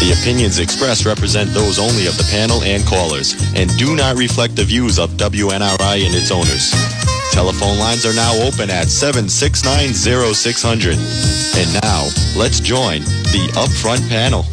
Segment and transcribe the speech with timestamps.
[0.00, 4.56] The opinions expressed represent those only of the panel and callers and do not reflect
[4.56, 6.72] the views of WNRI and its owners.
[7.32, 10.96] Telephone lines are now open at 7690600.
[11.60, 14.46] And now, let's join the Upfront panel.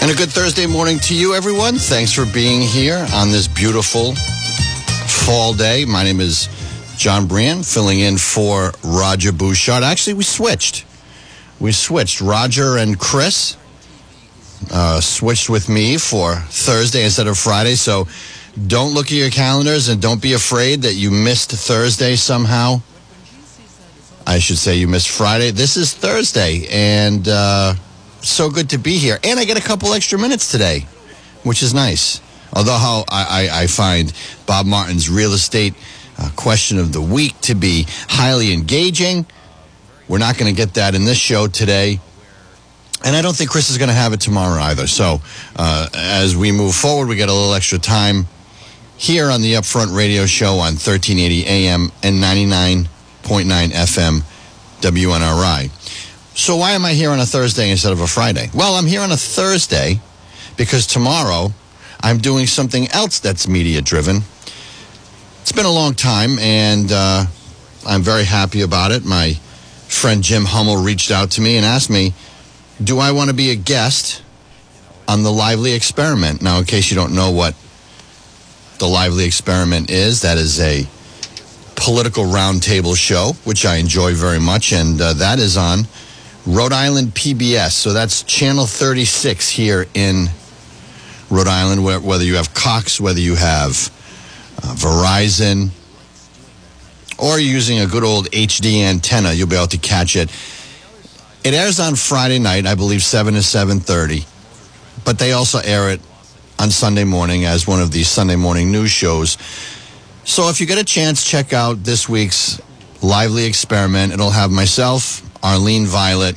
[0.00, 1.74] And a good Thursday morning to you, everyone.
[1.74, 5.84] Thanks for being here on this beautiful fall day.
[5.84, 6.48] My name is
[6.96, 9.82] John Brian, filling in for Roger Bouchard.
[9.82, 10.84] Actually, we switched.
[11.60, 12.20] We switched.
[12.20, 13.56] Roger and Chris
[14.70, 17.74] uh, switched with me for Thursday instead of Friday.
[17.74, 18.06] So
[18.66, 22.80] don't look at your calendars and don't be afraid that you missed Thursday somehow.
[24.26, 25.52] I should say you missed Friday.
[25.52, 27.74] This is Thursday, and uh,
[28.22, 29.18] so good to be here.
[29.22, 30.86] And I get a couple extra minutes today,
[31.44, 32.20] which is nice.
[32.52, 34.12] Although how I, I, I find
[34.46, 35.74] Bob Martin's real estate
[36.18, 39.26] uh, question of the week to be highly engaging.
[40.08, 42.00] We're not going to get that in this show today.
[43.04, 44.86] And I don't think Chris is going to have it tomorrow either.
[44.86, 45.20] So
[45.56, 48.26] uh, as we move forward, we get a little extra time
[48.96, 52.86] here on the Upfront Radio Show on 1380 AM and 99.9
[53.24, 54.22] FM
[54.80, 55.70] WNRI.
[56.36, 58.48] So why am I here on a Thursday instead of a Friday?
[58.54, 60.00] Well, I'm here on a Thursday
[60.56, 61.52] because tomorrow
[62.00, 64.22] I'm doing something else that's media driven.
[65.42, 67.24] It's been a long time, and uh,
[67.86, 69.04] I'm very happy about it.
[69.04, 69.38] My
[69.88, 72.12] friend Jim Hummel reached out to me and asked me,
[72.82, 74.22] Do I want to be a guest
[75.08, 76.42] on the Lively Experiment?
[76.42, 77.54] Now, in case you don't know what
[78.78, 80.86] the Lively Experiment is, that is a
[81.76, 85.86] political roundtable show, which I enjoy very much, and uh, that is on
[86.46, 87.72] Rhode Island PBS.
[87.72, 90.26] So that's channel 36 here in
[91.30, 93.90] Rhode Island, whether you have Cox, whether you have
[94.62, 95.70] uh, Verizon,
[97.18, 100.30] or using a good old HD antenna, you'll be able to catch it.
[101.44, 104.26] It airs on Friday night, I believe 7 to 7.30,
[105.04, 106.00] but they also air it
[106.58, 109.38] on Sunday morning as one of these Sunday morning news shows.
[110.24, 112.60] So if you get a chance, check out this week's
[113.02, 114.12] Lively Experiment.
[114.12, 116.36] It'll have myself, Arlene Violet,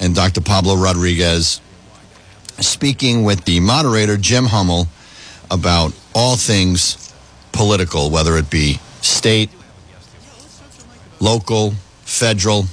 [0.00, 0.40] and Dr.
[0.40, 1.60] Pablo Rodriguez
[2.58, 4.86] speaking with the moderator, Jim Hummel,
[5.50, 7.14] about all things
[7.52, 9.50] political, whether it be state,
[11.20, 11.72] local,
[12.02, 12.64] federal.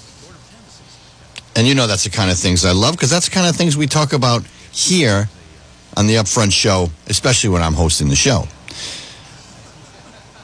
[1.56, 3.56] And you know that's the kind of things I love because that's the kind of
[3.56, 5.30] things we talk about here
[5.96, 8.46] on the Upfront show, especially when I'm hosting the show.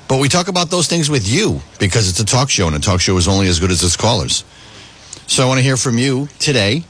[0.07, 2.79] But we talk about those things with you because it's a talk show, and a
[2.79, 4.43] talk show is only as good as its callers.
[5.27, 6.83] So I want to hear from you today,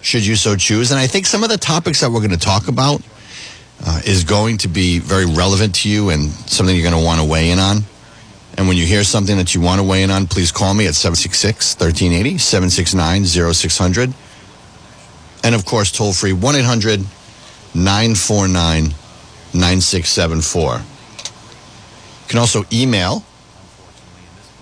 [0.00, 0.90] should you so choose.
[0.90, 3.00] And I think some of the topics that we're going to talk about
[3.86, 7.20] uh, is going to be very relevant to you and something you're going to want
[7.20, 7.84] to weigh in on.
[8.58, 10.88] And when you hear something that you want to weigh in on, please call me
[10.88, 13.24] at 766 1380, 769
[13.54, 14.12] 0600.
[15.44, 17.06] And of course, toll free 1 800
[17.76, 18.82] 949
[19.54, 20.74] 9674.
[20.74, 20.82] You
[22.26, 23.22] can also email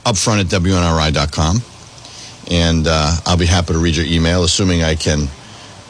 [0.05, 1.63] upfront at WNRI.com.
[2.51, 5.27] And uh, I'll be happy to read your email, assuming I can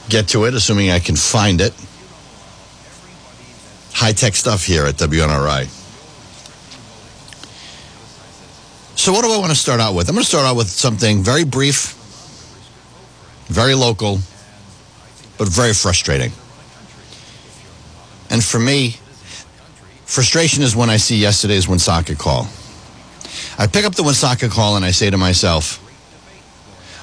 [0.09, 1.75] get to it, assuming I can find it.
[3.93, 5.76] High tech stuff here at WNRI.
[9.07, 10.09] So, what do I want to start out with?
[10.09, 11.95] I'm going to start out with something very brief,
[13.47, 14.19] very local,
[15.39, 16.33] but very frustrating.
[18.31, 18.97] And for me,
[20.07, 22.49] frustration is when I see yesterday's Woonsocket call.
[23.61, 25.77] I pick up the Woonsocket call and I say to myself,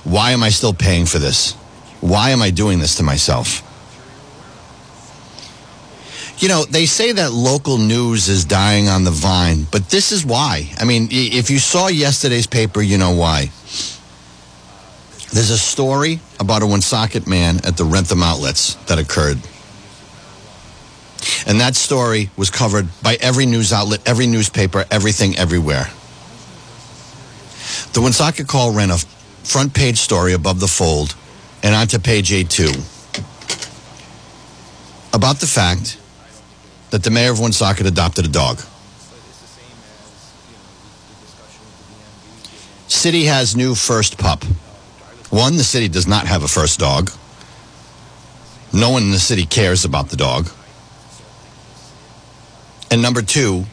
[0.04, 1.54] why am I still paying for this?
[2.02, 3.62] Why am I doing this to myself?
[6.44, 10.26] You know, they say that local news is dying on the vine, but this is
[10.26, 10.70] why.
[10.78, 13.44] I mean, if you saw yesterday's paper, you know why.
[15.32, 19.38] There's a story about a Woonsocket man at the Wrentham outlets that occurred.
[21.48, 25.86] And that story was covered by every news outlet, every newspaper, everything, everywhere.
[27.94, 31.16] The Woonsocket Call ran a front page story above the fold
[31.64, 32.90] and onto page A2
[35.14, 36.00] about the fact
[36.94, 38.60] that the mayor of Woonsocket adopted a dog.
[42.88, 44.44] City has new first pup.
[45.32, 47.10] One, the city does not have a first dog.
[48.72, 50.48] No one in the city cares about the dog.
[52.92, 53.66] And number two,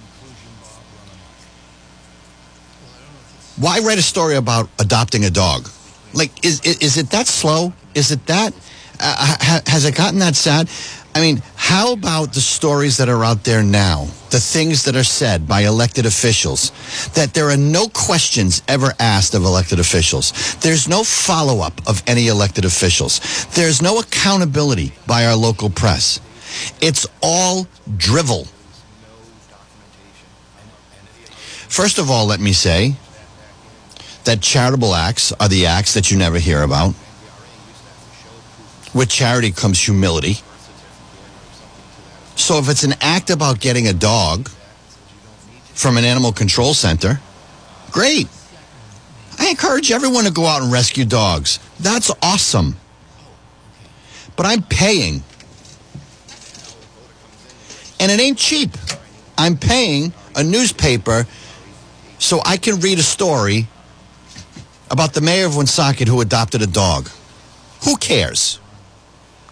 [3.58, 5.68] why write a story about adopting a dog?
[6.14, 7.74] Like, is, is, it that slow?
[7.94, 8.54] Is it that,
[8.98, 10.70] uh, ha, has it gotten that sad?
[11.14, 14.06] I mean, how about the stories that are out there now?
[14.30, 16.70] The things that are said by elected officials,
[17.14, 20.54] that there are no questions ever asked of elected officials.
[20.60, 23.20] There's no follow up of any elected officials.
[23.54, 26.20] There's no accountability by our local press.
[26.80, 27.66] It's all
[27.96, 28.46] drivel.
[31.68, 32.94] First of all, let me say
[34.24, 36.94] that charitable acts are the acts that you never hear about.
[38.94, 40.38] With charity comes humility.
[42.40, 44.48] So if it's an act about getting a dog
[45.74, 47.20] from an animal control center,
[47.92, 48.28] great.
[49.38, 51.60] I encourage everyone to go out and rescue dogs.
[51.78, 52.76] That's awesome.
[54.36, 55.22] But I'm paying.
[58.00, 58.70] And it ain't cheap.
[59.36, 61.26] I'm paying a newspaper
[62.18, 63.68] so I can read a story
[64.90, 67.08] about the mayor of Woonsocket who adopted a dog.
[67.84, 68.58] Who cares?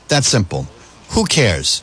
[0.08, 0.66] That's simple.
[1.10, 1.82] Who cares?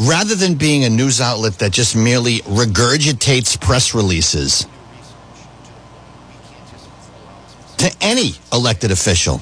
[0.00, 4.66] Rather than being a news outlet that just merely regurgitates press releases
[7.76, 9.40] to any elected official.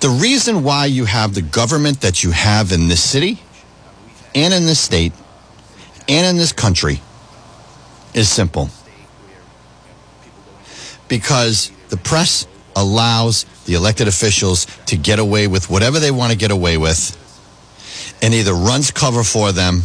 [0.00, 3.38] The reason why you have the government that you have in this city
[4.34, 5.12] and in this state
[6.08, 7.00] and in this country
[8.14, 8.68] is simple.
[11.08, 16.38] Because the press allows the elected officials to get away with whatever they want to
[16.38, 17.20] get away with
[18.22, 19.82] and either runs cover for them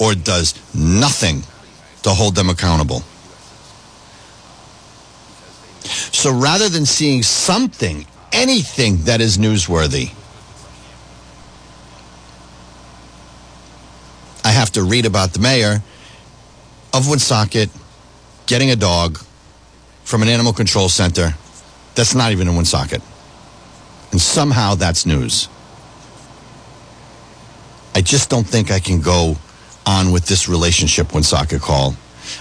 [0.00, 1.42] or does nothing
[2.02, 3.02] to hold them accountable.
[5.84, 10.12] So rather than seeing something, anything that is newsworthy,
[14.44, 15.82] I have to read about the mayor
[16.92, 17.70] of Woonsocket
[18.46, 19.18] getting a dog
[20.04, 21.34] from an animal control center
[21.94, 23.02] that's not even in Woonsocket.
[24.10, 25.48] And somehow that's news.
[27.94, 29.36] I just don't think I can go
[29.84, 31.94] on with this relationship Woonsocket call.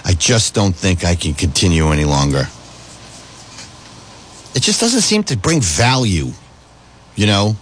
[0.06, 2.46] I just don't think I can continue any longer.
[4.54, 6.28] It just doesn't seem to bring value,
[7.16, 7.56] you know?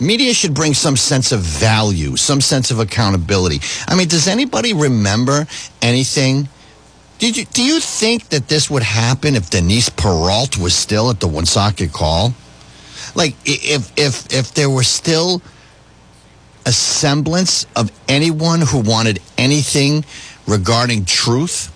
[0.00, 3.60] Media should bring some sense of value, some sense of accountability.
[3.86, 5.46] I mean, does anybody remember
[5.82, 6.48] anything
[7.18, 11.20] did you, do you think that this would happen if Denise Peralt was still at
[11.20, 12.34] the Woonsocket call?
[13.14, 15.40] Like, if, if, if there were still
[16.66, 20.04] a semblance of anyone who wanted anything
[20.46, 21.70] regarding truth,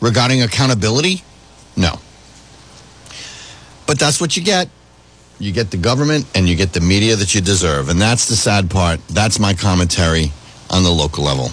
[0.00, 1.22] regarding accountability?
[1.76, 2.00] No.
[3.86, 4.68] But that's what you get.
[5.38, 7.88] You get the government and you get the media that you deserve.
[7.88, 9.00] And that's the sad part.
[9.08, 10.32] That's my commentary
[10.70, 11.50] on the local level.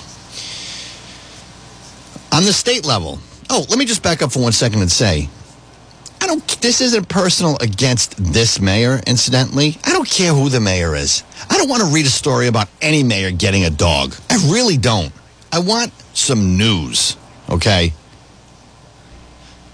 [2.36, 3.18] On the state level,
[3.50, 5.30] oh, let me just back up for one second and say,
[6.20, 6.46] I don't.
[6.62, 9.00] This isn't personal against this mayor.
[9.08, 11.24] Incidentally, I don't care who the mayor is.
[11.50, 14.16] I don't want to read a story about any mayor getting a dog.
[14.30, 15.14] I really don't.
[15.54, 17.16] I want some news.
[17.50, 17.94] Okay.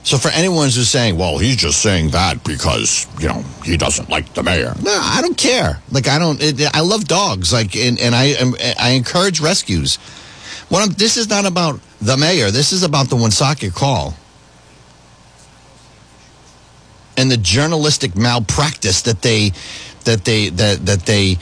[0.04, 4.10] So for anyone who's saying, "Well, he's just saying that because you know he doesn't
[4.10, 5.82] like the mayor," no, I don't care.
[5.92, 6.40] Like I don't.
[6.40, 7.52] It, I love dogs.
[7.52, 8.36] Like and, and I
[8.80, 9.98] I encourage rescues.
[10.80, 12.50] I'm, this is not about the mayor.
[12.52, 14.16] This is about the Woonsocket call
[17.18, 19.52] and the journalistic malpractice that they
[20.06, 21.38] that they that that they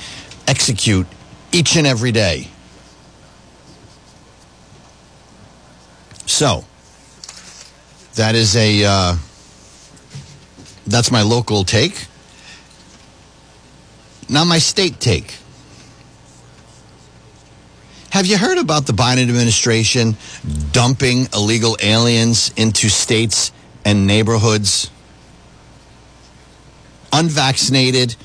[0.48, 1.08] execute
[1.52, 2.48] each and every day.
[6.26, 6.66] So
[8.16, 9.16] that is a uh,
[10.86, 12.08] that's my local take.
[14.28, 15.38] Now my state take.
[18.12, 20.18] Have you heard about the Biden administration
[20.72, 23.52] dumping illegal aliens into states
[23.86, 24.90] and neighborhoods?
[27.14, 28.16] Unvaccinated,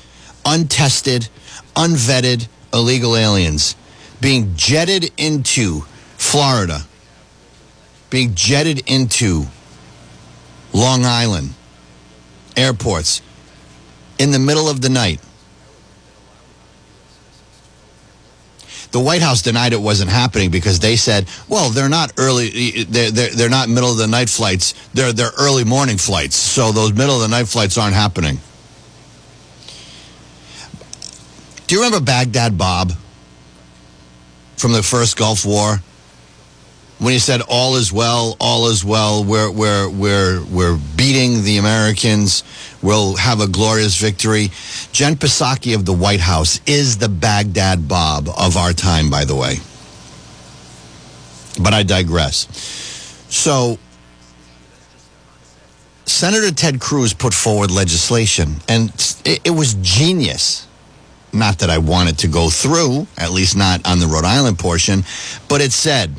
[0.43, 1.29] untested,
[1.75, 3.75] unvetted illegal aliens
[4.21, 5.81] being jetted into
[6.17, 6.81] Florida,
[8.09, 9.45] being jetted into
[10.73, 11.53] Long Island
[12.57, 13.21] airports
[14.17, 15.19] in the middle of the night
[18.95, 23.11] the White House denied it wasn't happening because they said, well, they're not early, they're,
[23.11, 24.73] they're, they're not middle of the night flights.
[24.93, 26.37] They're, they're early morning flights.
[26.37, 28.39] So those middle of the night flights aren't happening.
[31.67, 32.93] Do you remember Baghdad Bob
[34.55, 35.81] from the first Gulf War?
[36.99, 41.57] When he said all is well, all is well, we're, we're, we're, we're beating the
[41.57, 42.43] Americans,
[42.81, 44.49] we'll have a glorious victory.
[44.93, 49.35] Jen Psaki of the White House is the Baghdad Bob of our time, by the
[49.35, 49.57] way.
[51.61, 52.47] But I digress.
[53.29, 53.77] So,
[56.05, 58.89] Senator Ted Cruz put forward legislation, and
[59.25, 60.67] it, it was genius.
[61.33, 64.57] Not that I want it to go through, at least not on the Rhode Island
[64.57, 65.03] portion,
[65.49, 66.15] but it said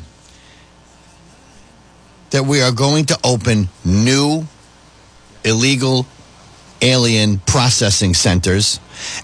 [2.30, 4.46] that we are going to open new
[5.44, 6.06] illegal
[6.82, 8.80] alien processing centers,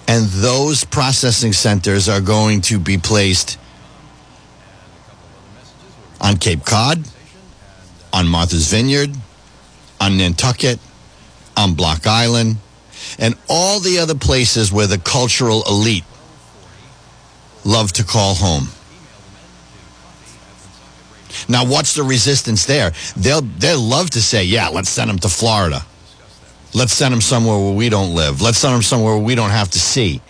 [0.09, 3.59] and those processing centers are going to be placed
[6.21, 7.04] on Cape Cod,
[8.12, 9.11] on Martha's Vineyard,
[10.00, 10.78] on Nantucket,
[11.56, 12.56] on Block Island,
[13.18, 16.04] and all the other places where the cultural elite
[17.64, 18.68] love to call home.
[21.49, 22.93] Now, what's the resistance there?
[23.17, 25.85] They'll they'll love to say, "Yeah, let's send them to Florida.
[26.75, 28.41] Let's send them somewhere where we don't live.
[28.41, 30.21] Let's send them somewhere where we don't have to see."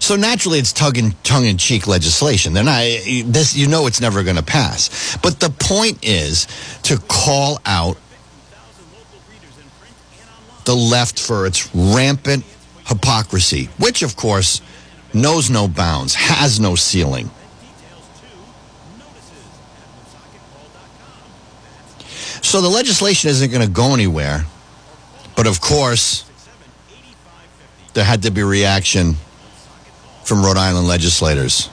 [0.00, 2.52] So naturally, it's tongue in, cheek legislation.
[2.52, 2.82] They're not
[3.26, 3.56] this.
[3.56, 5.16] You know, it's never going to pass.
[5.22, 6.46] But the point is
[6.84, 7.96] to call out
[10.64, 12.44] the left for its rampant
[12.86, 14.60] hypocrisy, which, of course,
[15.14, 17.30] knows no bounds, has no ceiling.
[22.42, 24.44] So the legislation isn't going to go anywhere.
[25.36, 26.24] But of course,
[27.94, 29.16] there had to be reaction
[30.24, 31.68] from Rhode Island legislators.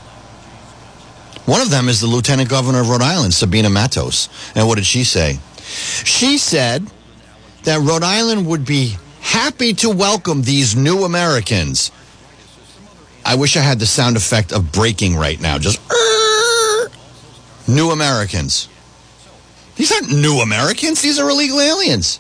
[1.46, 4.30] One of them is the Lieutenant Governor of Rhode Island, Sabina Matos.
[4.56, 5.40] And what did she say?
[6.06, 6.90] She said
[7.64, 11.92] that Rhode Island would be happy to welcome these new Americans.
[13.26, 15.58] I wish I had the sound effect of breaking right now.
[15.58, 15.80] Just
[17.68, 18.70] new Americans.
[19.76, 22.20] These aren't new Americans, these are illegal aliens.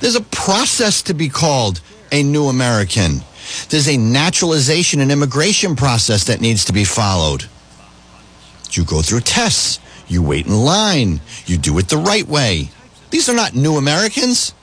[0.00, 1.80] There's a process to be called
[2.12, 3.22] a new American.
[3.68, 7.46] There's a naturalization and immigration process that needs to be followed.
[8.72, 9.80] You go through tests.
[10.08, 11.20] You wait in line.
[11.46, 12.70] You do it the right way.
[13.10, 14.54] These are not new Americans.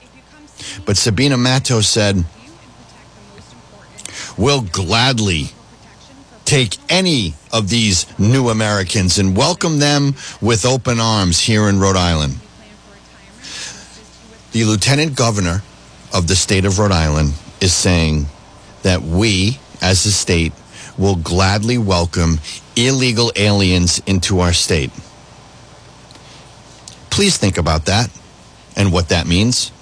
[0.84, 2.24] But Sabina Matos said,
[4.38, 5.50] We'll gladly
[6.44, 11.96] take any of these new Americans and welcome them with open arms here in Rhode
[11.96, 12.38] Island.
[14.52, 15.62] The lieutenant governor
[16.12, 18.26] of the state of Rhode Island is saying
[18.82, 20.52] that we, as a state,
[20.96, 22.38] will gladly welcome
[22.76, 24.90] illegal aliens into our state.
[27.10, 28.10] Please think about that
[28.76, 29.72] and what that means.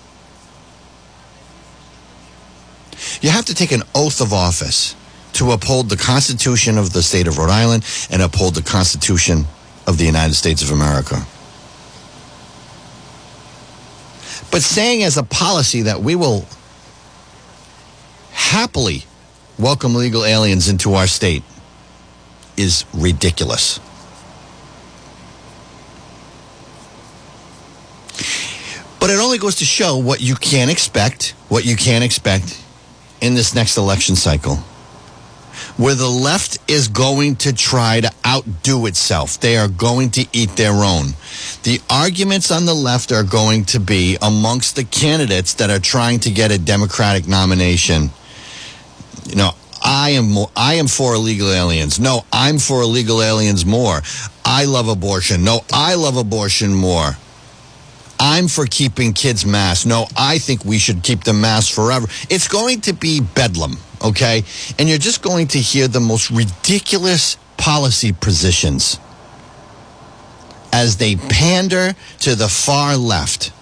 [3.21, 4.95] You have to take an oath of office
[5.35, 9.47] to uphold the Constitution of the state of Rhode Island and uphold the Constitution
[9.87, 11.25] of the United States of America.
[14.51, 16.47] But saying as a policy that we will
[18.33, 19.05] happily
[19.59, 21.43] welcome legal aliens into our state
[22.57, 23.81] is ridiculous.
[29.01, 32.63] But it only goes to show what you can expect, what you can expect
[33.21, 34.59] in this next election cycle,
[35.77, 39.41] where the left is going to try to outdo itself.
[39.41, 41.15] They are going to eat their own.
[41.63, 46.21] The arguments on the left are going to be amongst the candidates that are trying
[46.21, 48.11] to get a Democratic nomination
[49.29, 51.99] you know, I am I am for illegal aliens.
[51.99, 54.01] No, I'm for illegal aliens more.
[54.45, 55.45] I love abortion.
[55.45, 57.17] No, I love abortion more.
[58.21, 59.87] I'm for keeping kids masked.
[59.87, 62.07] No, I think we should keep them masked forever.
[62.31, 64.45] It's going to be bedlam, okay?
[64.79, 68.99] And you're just going to hear the most ridiculous policy positions
[70.73, 73.53] as they pander to the far left.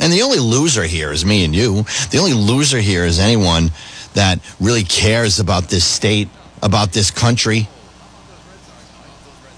[0.00, 1.84] And the only loser here is me and you.
[2.10, 3.70] The only loser here is anyone
[4.14, 6.28] that really cares about this state,
[6.62, 7.68] about this country,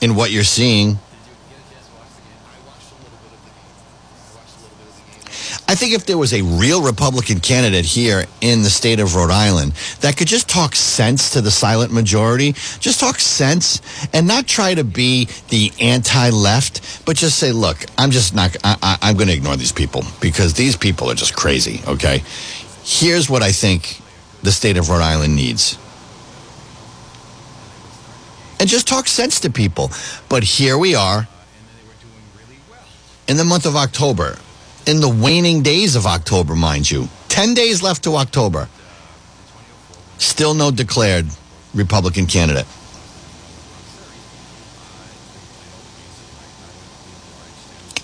[0.00, 0.98] in what you're seeing.
[5.66, 9.30] I think if there was a real Republican candidate here in the state of Rhode
[9.30, 13.80] Island that could just talk sense to the silent majority, just talk sense
[14.12, 18.54] and not try to be the anti left, but just say, look, I'm just not,
[18.62, 22.22] I, am going to ignore these people because these people are just crazy, okay?
[22.82, 24.02] Here's what I think
[24.42, 25.78] the state of Rhode Island needs.
[28.60, 29.90] And just talk sense to people.
[30.28, 31.26] But here we are
[33.26, 34.36] in the month of October
[34.86, 37.08] in the waning days of October, mind you.
[37.28, 38.68] 10 days left to October.
[40.18, 41.26] Still no declared
[41.74, 42.66] Republican candidate.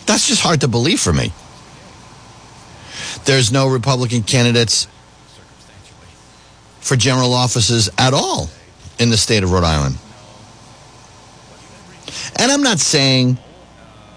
[0.07, 1.33] That's just hard to believe for me.
[3.25, 4.89] There's no Republican candidates
[6.81, 8.51] for general offices at all
[8.99, 9.97] in the state of Rhode Island.
[12.37, 13.39] And I'm not saying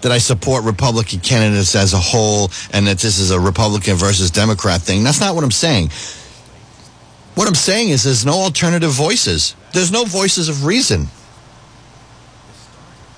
[0.04, 4.30] that I support Republican candidates as a whole and that this is a Republican versus
[4.30, 5.02] Democrat thing.
[5.02, 5.88] That's not what I'm saying.
[7.36, 9.56] What I'm saying is there's no alternative voices.
[9.72, 11.06] There's no voices of reason.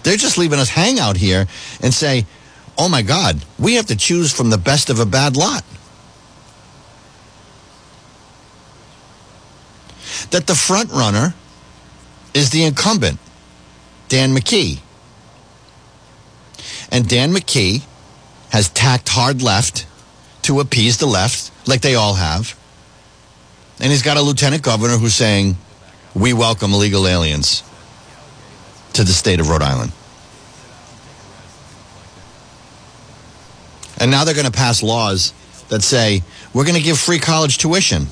[0.05, 1.49] They're just leaving us hang out here
[1.83, 2.25] and say,
[2.79, 5.65] oh my God, we have to choose from the best of a bad lot.
[10.31, 11.35] That the front runner
[12.33, 13.19] is the incumbent,
[14.09, 14.83] Dan McKee.
[16.91, 17.85] And Dan McKee
[18.51, 19.87] has tacked hard left
[20.43, 22.57] to appease the left, like they all have.
[23.81, 25.57] And he's got a lieutenant governor who's saying,
[26.15, 27.63] we welcome illegal aliens
[28.95, 29.93] to the state of Rhode Island.
[33.99, 35.33] And now they're going to pass laws
[35.69, 36.23] that say
[36.55, 38.07] we're going to give free college tuition.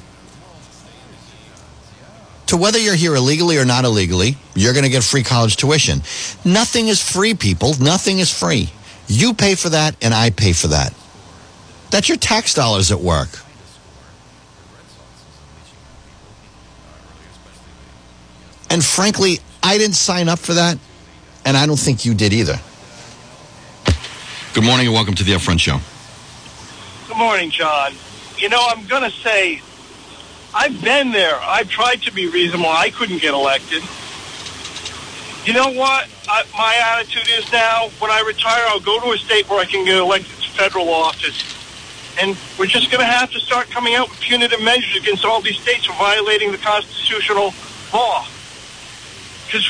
[2.47, 6.03] To whether you're here illegally or not illegally, you're going to get free college tuition.
[6.45, 7.75] Nothing is free, people.
[7.81, 8.71] Nothing is free.
[9.09, 10.95] You pay for that, and I pay for that.
[11.91, 13.29] That's your tax dollars at work.
[18.71, 20.79] And frankly, I didn't sign up for that,
[21.45, 22.59] and I don't think you did either.
[24.53, 25.79] Good morning and welcome to the Upfront Show.
[27.09, 27.93] Good morning, John.
[28.39, 29.63] You know, I'm going to say,
[30.55, 31.35] I've been there.
[31.43, 32.69] I've tried to be reasonable.
[32.69, 33.83] I couldn't get elected.
[35.45, 36.09] You know what?
[36.29, 39.65] I, my attitude is now, when I retire, I'll go to a state where I
[39.65, 41.43] can get elected to federal office.
[42.23, 45.43] And we're just going to have to start coming out with punitive measures against all
[45.43, 47.53] these states for violating the constitutional
[47.93, 48.25] law.
[49.47, 49.67] Because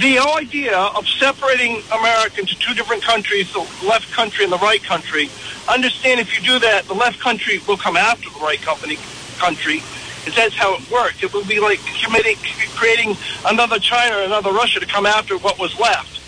[0.00, 4.82] the idea of separating America into two different countries, the left country and the right
[4.82, 5.28] country,
[5.68, 8.96] understand if you do that, the left country will come after the right company
[9.36, 9.82] country.
[10.22, 11.22] Because that's how it works.
[11.22, 12.36] It would be like committing,
[12.76, 16.20] creating another China or another Russia to come after what was left.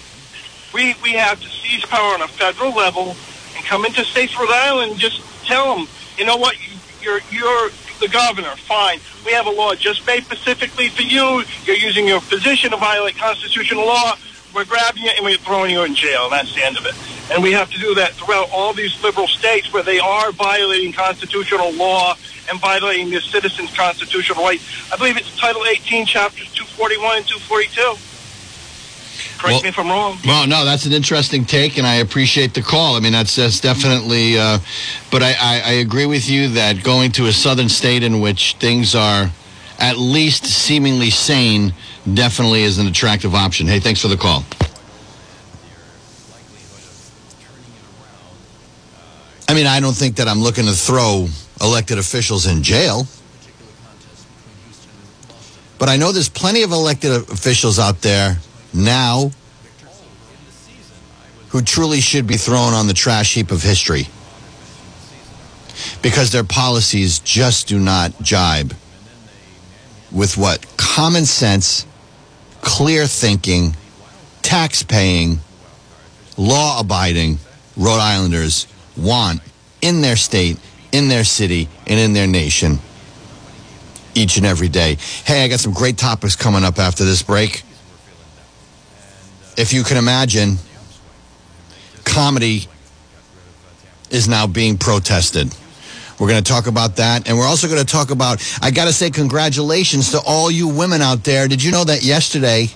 [0.75, 3.15] We, we have to seize power on a federal level
[3.57, 5.87] and come into states, Rhode Island, and just tell them,
[6.19, 6.57] you know what,
[7.01, 7.71] you're, you're
[8.01, 8.99] the governor, fine.
[9.25, 11.45] We have a law just made specifically for you.
[11.65, 14.17] You're using your position to violate constitutional law.
[14.53, 16.25] We're grabbing you and we're throwing you in jail.
[16.25, 16.95] And that's the end of it.
[17.33, 20.93] And we have to do that throughout all these liberal states where they are violating
[20.93, 22.17] constitutional law
[22.51, 24.65] and violating their citizens' constitutional rights.
[24.93, 28.15] I believe it's Title 18, Chapters 241 and 242.
[29.39, 30.19] Correct well, me if I'm wrong.
[30.25, 32.97] Well, no, that's an interesting take, and I appreciate the call.
[32.97, 34.59] I mean, that's, that's definitely, uh,
[35.11, 38.57] but I, I, I agree with you that going to a southern state in which
[38.59, 39.31] things are
[39.79, 41.75] at least seemingly sane
[42.13, 43.67] definitely is an attractive option.
[43.67, 44.45] Hey, thanks for the call.
[49.47, 51.29] I mean, I don't think that I'm looking to throw
[51.65, 53.07] elected officials in jail.
[55.79, 58.39] But I know there's plenty of elected officials out there
[58.73, 59.31] now
[61.49, 64.09] who truly should be thrown on the trash heap of history
[66.03, 68.75] because their policies just do not jibe
[70.13, 71.87] with what common sense,
[72.61, 73.75] clear thinking,
[74.43, 75.41] tax paying,
[76.37, 77.39] law abiding
[77.77, 79.41] Rhode Islanders want
[79.81, 80.59] in their state,
[80.95, 82.79] in their city, and in their nation
[84.15, 84.97] each and every day.
[85.25, 87.65] Hey, I got some great topics coming up after this break
[89.57, 90.57] if you can imagine,
[92.05, 92.67] comedy
[94.11, 95.55] is now being protested.
[96.19, 97.29] We're going to talk about that.
[97.29, 100.69] And we're also going to talk about, I got to say, congratulations to all you
[100.69, 101.49] women out there.
[101.49, 102.69] Did you know that yesterday,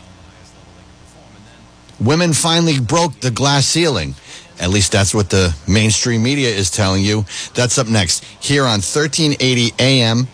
[2.00, 4.14] women finally broke the glass ceiling?
[4.60, 7.24] At least that's what the mainstream media is telling you.
[7.54, 10.26] That's up next here on 1380 AM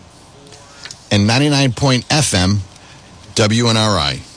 [1.11, 2.57] and 99 point FM,
[3.35, 4.31] WNRI.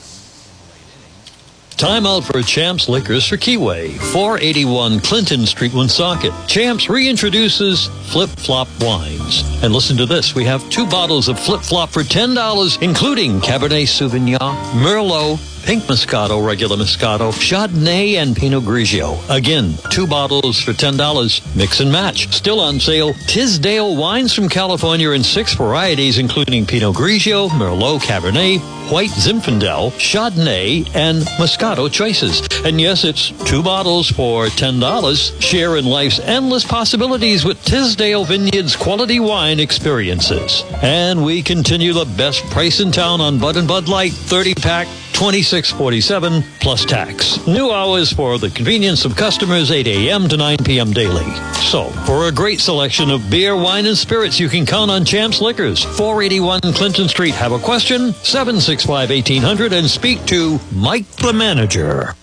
[1.78, 6.32] Time out for Champs Liquors for Keyway, 481 Clinton Street, Woonsocket.
[6.48, 9.44] Champs reintroduces Flip Flop Wines.
[9.62, 13.86] And listen to this, we have two bottles of Flip Flop for $10, including Cabernet
[13.86, 19.18] Sauvignon, Merlot, Pink Moscato, regular Moscato, Chardonnay, and Pinot Grigio.
[19.28, 21.54] Again, two bottles for $10.
[21.54, 22.32] Mix and match.
[22.32, 23.12] Still on sale.
[23.26, 30.88] Tisdale wines from California in six varieties, including Pinot Grigio, Merlot, Cabernet, White Zinfandel, Chardonnay,
[30.96, 32.40] and Moscato choices.
[32.64, 35.42] And yes, it's two bottles for $10.
[35.42, 40.64] Share in life's endless possibilities with Tisdale Vineyards quality wine experiences.
[40.80, 44.88] And we continue the best price in town on Bud and Bud Light 30 pack
[45.18, 47.44] 2647 plus tax.
[47.44, 50.28] New hours for the convenience of customers 8 a.m.
[50.28, 50.92] to 9 p.m.
[50.92, 51.28] daily.
[51.54, 55.40] So, for a great selection of beer, wine, and spirits, you can count on Champs
[55.40, 57.34] Liquors, 481 Clinton Street.
[57.34, 58.12] Have a question?
[58.12, 62.14] 765 1800 and speak to Mike the manager.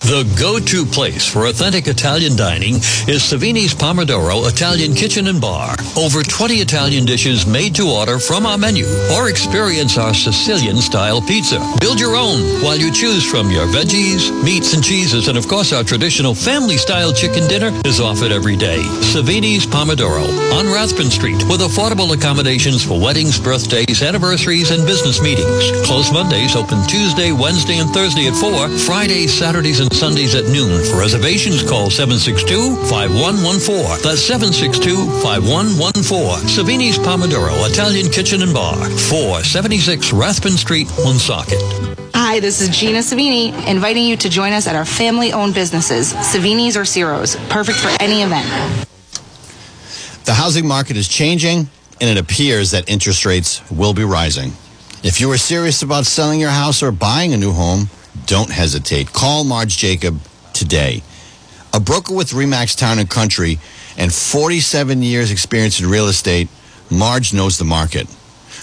[0.00, 2.76] The go-to place for authentic Italian dining
[3.10, 5.74] is Savini's Pomodoro Italian Kitchen and Bar.
[5.98, 11.58] Over 20 Italian dishes made to order from our menu or experience our Sicilian-style pizza.
[11.80, 15.72] Build your own while you choose from your veggies, meats and cheeses, and of course
[15.74, 18.78] our traditional family-style chicken dinner is offered every day.
[19.12, 20.24] Savini's Pomodoro
[20.56, 25.84] on Rathbun Street with affordable accommodations for weddings, birthdays, anniversaries, and business meetings.
[25.84, 30.82] Closed Mondays, open Tuesday, Wednesday, and Thursday at 4, Fridays, Saturdays, and Sundays at noon.
[30.84, 34.02] For reservations, call 762-5114.
[34.02, 36.48] That's 762-5114.
[36.48, 41.58] Savini's Pomodoro Italian Kitchen and Bar, 476 Rathbun Street, Woonsocket.
[42.14, 46.76] Hi, this is Gina Savini, inviting you to join us at our family-owned businesses, Savini's
[46.76, 48.46] or Ciro's, perfect for any event.
[50.24, 51.68] The housing market is changing,
[52.00, 54.52] and it appears that interest rates will be rising.
[55.02, 57.88] If you are serious about selling your house or buying a new home,
[58.26, 59.12] don't hesitate.
[59.12, 60.20] Call Marge Jacob
[60.52, 61.02] today.
[61.72, 63.58] A broker with Remax Town and Country
[63.96, 66.48] and 47 years experience in real estate,
[66.90, 68.06] Marge knows the market.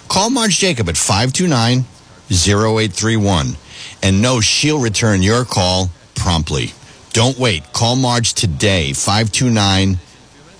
[0.08, 1.86] Call Marge Jacob at 529
[2.30, 3.56] 0831
[4.02, 6.72] and know she'll return your call promptly.
[7.14, 7.72] Don't wait.
[7.74, 10.00] Call Marge today, 529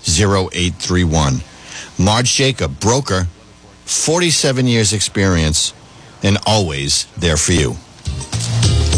[0.06, 1.40] 0831.
[1.98, 3.26] Marge Jacob, broker,
[3.84, 5.74] 47 years experience,
[6.22, 7.76] and always there for you.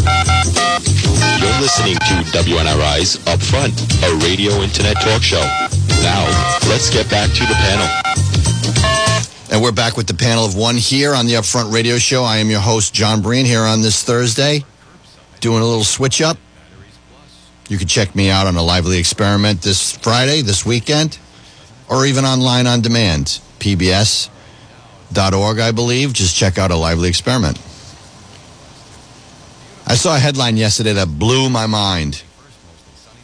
[0.05, 5.41] You're listening to WNRI's Upfront, a radio internet talk show.
[6.01, 6.25] Now,
[6.69, 7.87] let's get back to the panel.
[9.51, 12.23] And we're back with the panel of one here on the Upfront Radio Show.
[12.23, 14.63] I am your host, John Breen, here on this Thursday,
[15.39, 16.37] doing a little switch up.
[17.67, 21.17] You can check me out on a lively experiment this Friday, this weekend,
[21.89, 23.41] or even online on demand.
[23.59, 24.29] PBS.org,
[25.59, 26.13] I believe.
[26.13, 27.59] Just check out a lively experiment.
[29.89, 32.21] I saw a headline yesterday that blew my mind.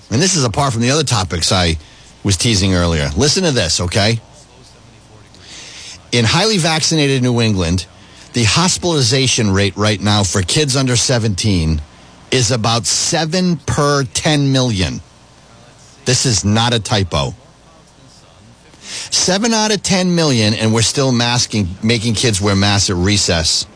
[0.10, 1.78] And this is apart from the other topics I
[2.24, 3.10] was teasing earlier.
[3.16, 4.20] Listen to this, okay?
[6.12, 7.86] In highly vaccinated New England,
[8.34, 11.80] the hospitalization rate right now for kids under 17
[12.32, 15.02] is about 7 per 10 million.
[16.06, 17.36] This is not a typo.
[18.82, 23.68] 7 out of 10 million, and we're still masking, making kids wear masks at recess,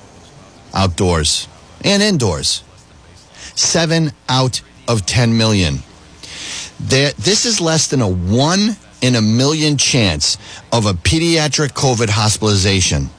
[0.74, 1.48] outdoors,
[1.84, 2.64] and indoors.
[3.60, 5.80] 7 out of 10 million.
[6.80, 10.38] There, this is less than a 1 in a million chance
[10.72, 13.10] of a pediatric COVID hospitalization.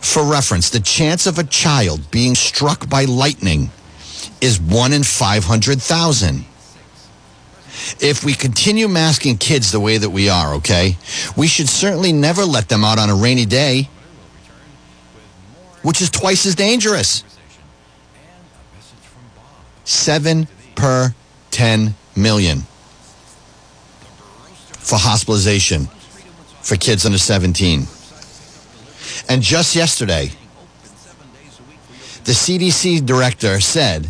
[0.00, 3.70] For reference, the chance of a child being struck by lightning
[4.40, 6.44] is 1 in 500,000.
[8.00, 10.96] If we continue masking kids the way that we are, okay,
[11.36, 13.88] we should certainly never let them out on a rainy day,
[15.82, 17.22] which is twice as dangerous.
[19.86, 21.14] 7 per
[21.52, 22.58] 10 million
[24.78, 25.86] for hospitalization
[26.60, 27.86] for kids under 17.
[29.28, 30.30] And just yesterday,
[32.24, 34.08] the CDC director said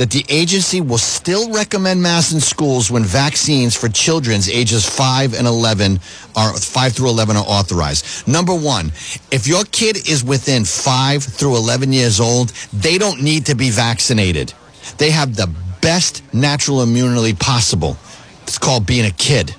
[0.00, 5.34] that the agency will still recommend masks in schools when vaccines for children's ages 5
[5.34, 6.00] and 11
[6.34, 8.26] are 5 through 11 are authorized.
[8.26, 8.86] Number 1,
[9.30, 13.68] if your kid is within 5 through 11 years old, they don't need to be
[13.68, 14.54] vaccinated.
[14.96, 17.98] They have the best natural immunity possible.
[18.44, 19.54] It's called being a kid.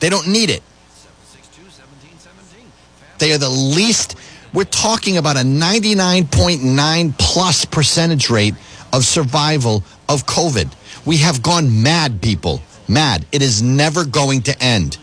[0.00, 0.62] They don't need it.
[3.16, 4.16] They are the least
[4.52, 8.54] we're talking about a 99.9 plus percentage rate
[8.94, 10.72] of survival of COVID.
[11.04, 12.62] We have gone mad, people.
[12.86, 13.26] Mad.
[13.32, 14.98] It is never going to end.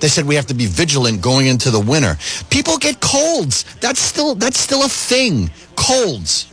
[0.00, 2.18] They said we have to be vigilant going into the winter.
[2.50, 3.64] People get colds.
[3.80, 5.50] That's still that's still a thing.
[5.76, 6.52] Colds.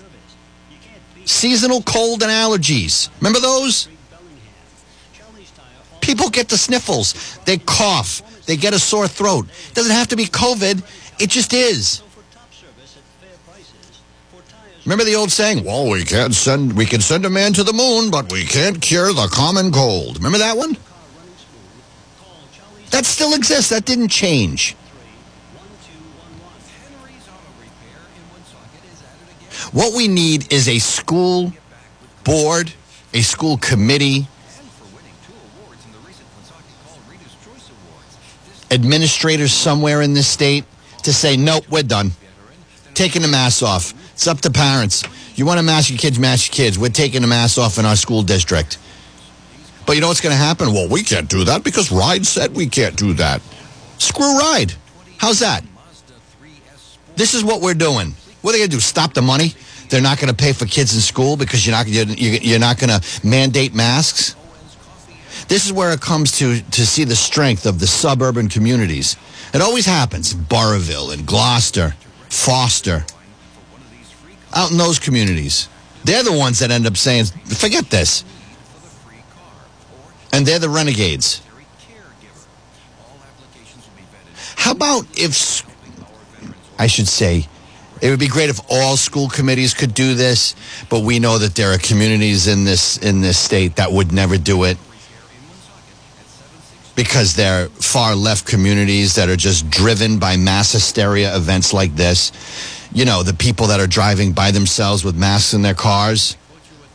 [1.26, 3.10] Seasonal cold and allergies.
[3.20, 3.90] Remember those?
[6.00, 7.40] People get the sniffles.
[7.46, 8.22] They cough.
[8.46, 9.48] They get a sore throat.
[9.74, 10.84] Doesn't have to be COVID.
[11.20, 12.04] It just is.
[14.89, 17.73] Remember the old saying, well, we can't send we can send a man to the
[17.73, 20.17] moon, but we can't cure the common cold.
[20.17, 20.75] Remember that one?
[22.89, 23.69] That still exists.
[23.69, 24.73] That didn't change.
[29.73, 31.54] What we need is a school
[32.23, 32.73] board,
[33.13, 34.28] a school committee,
[38.71, 40.65] administrators somewhere in this state
[41.04, 42.13] to say, nope, we're done.
[42.95, 43.93] Taking the mask off.
[44.20, 45.06] It's up to parents.
[45.36, 46.78] You want to mask your kids, mask your kids.
[46.78, 48.78] We're taking the mask off in our school district.
[49.86, 50.74] But you know what's going to happen?
[50.74, 53.42] Well, we can't do that because RIDE said we can't do that.
[53.98, 54.74] Screw RIDE.
[55.20, 55.64] How's that?
[57.16, 58.14] This is what we're doing.
[58.42, 58.82] What are they going to do?
[58.82, 59.54] Stop the money?
[59.88, 62.90] They're not going to pay for kids in school because you're not you're, not going
[62.90, 64.36] to mandate masks.
[65.48, 69.16] This is where it comes to to see the strength of the suburban communities.
[69.54, 70.34] It always happens.
[70.34, 71.94] Burrillville and Glocester,
[72.28, 73.06] Foster,
[74.54, 75.70] out in those communities.
[76.04, 78.24] They're the ones that end up saying, forget this.
[80.32, 81.42] And they're the renegades.
[84.56, 85.64] How about if,
[86.78, 87.48] I should say,
[88.02, 90.56] it would be great if all school committees could do this,
[90.90, 94.38] but we know that there are communities in this in this state that would never
[94.38, 94.78] do it
[96.96, 102.32] because they're far left communities that are just driven by mass hysteria events like this.
[102.91, 106.36] You know, the people that are driving by themselves with masks in their cars.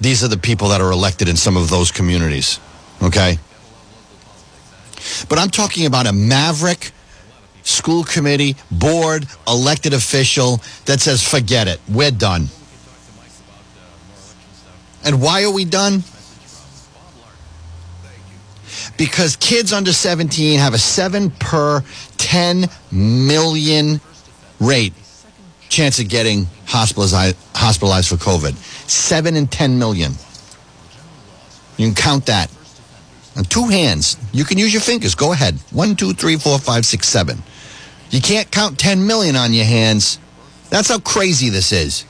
[0.01, 2.59] These are the people that are elected in some of those communities.
[3.03, 3.39] Okay?
[5.29, 6.91] But I'm talking about a maverick
[7.63, 12.49] school committee, board, elected official that says, forget it, we're done.
[15.05, 16.03] And why are we done?
[18.97, 21.83] Because kids under 17 have a 7 per
[22.17, 24.01] 10 million
[24.61, 24.95] rate
[25.69, 28.55] chance of getting hospitalized, hospitalized for COVID.
[28.89, 30.13] 7 and 10 million.
[31.77, 32.51] You can count that.
[33.37, 34.17] On two hands.
[34.33, 35.15] You can use your fingers.
[35.17, 35.57] Go ahead.
[35.73, 37.43] One, two, three, four, five, six, seven.
[38.11, 40.21] You can't count 10 million on your hands.
[40.71, 42.05] That's how crazy this is.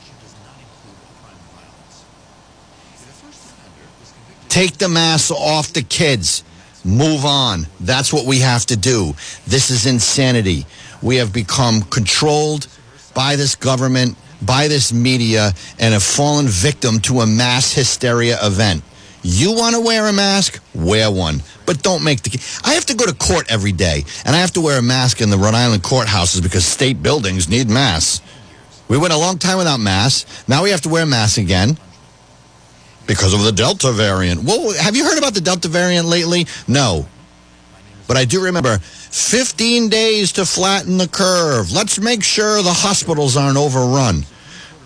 [4.49, 6.43] Take the mask off the kids.
[6.83, 7.65] Move on.
[7.79, 9.13] That's what we have to do.
[9.47, 10.65] This is insanity.
[11.01, 12.67] We have become controlled
[13.15, 18.83] by this government, by this media, and have fallen victim to a mass hysteria event.
[19.23, 20.61] You want to wear a mask?
[20.75, 21.41] Wear one.
[21.65, 22.61] But don't make the.
[22.63, 25.19] I have to go to court every day, and I have to wear a mask
[25.19, 28.21] in the Rhode Island courthouses because state buildings need masks.
[28.87, 30.47] We went a long time without masks.
[30.47, 31.75] Now we have to wear masks again
[33.07, 34.43] because of the Delta variant.
[34.43, 36.45] Well, have you heard about the Delta variant lately?
[36.67, 37.07] No.
[38.07, 38.77] But I do remember
[39.15, 41.71] 15 days to flatten the curve.
[41.71, 44.23] Let's make sure the hospitals aren't overrun.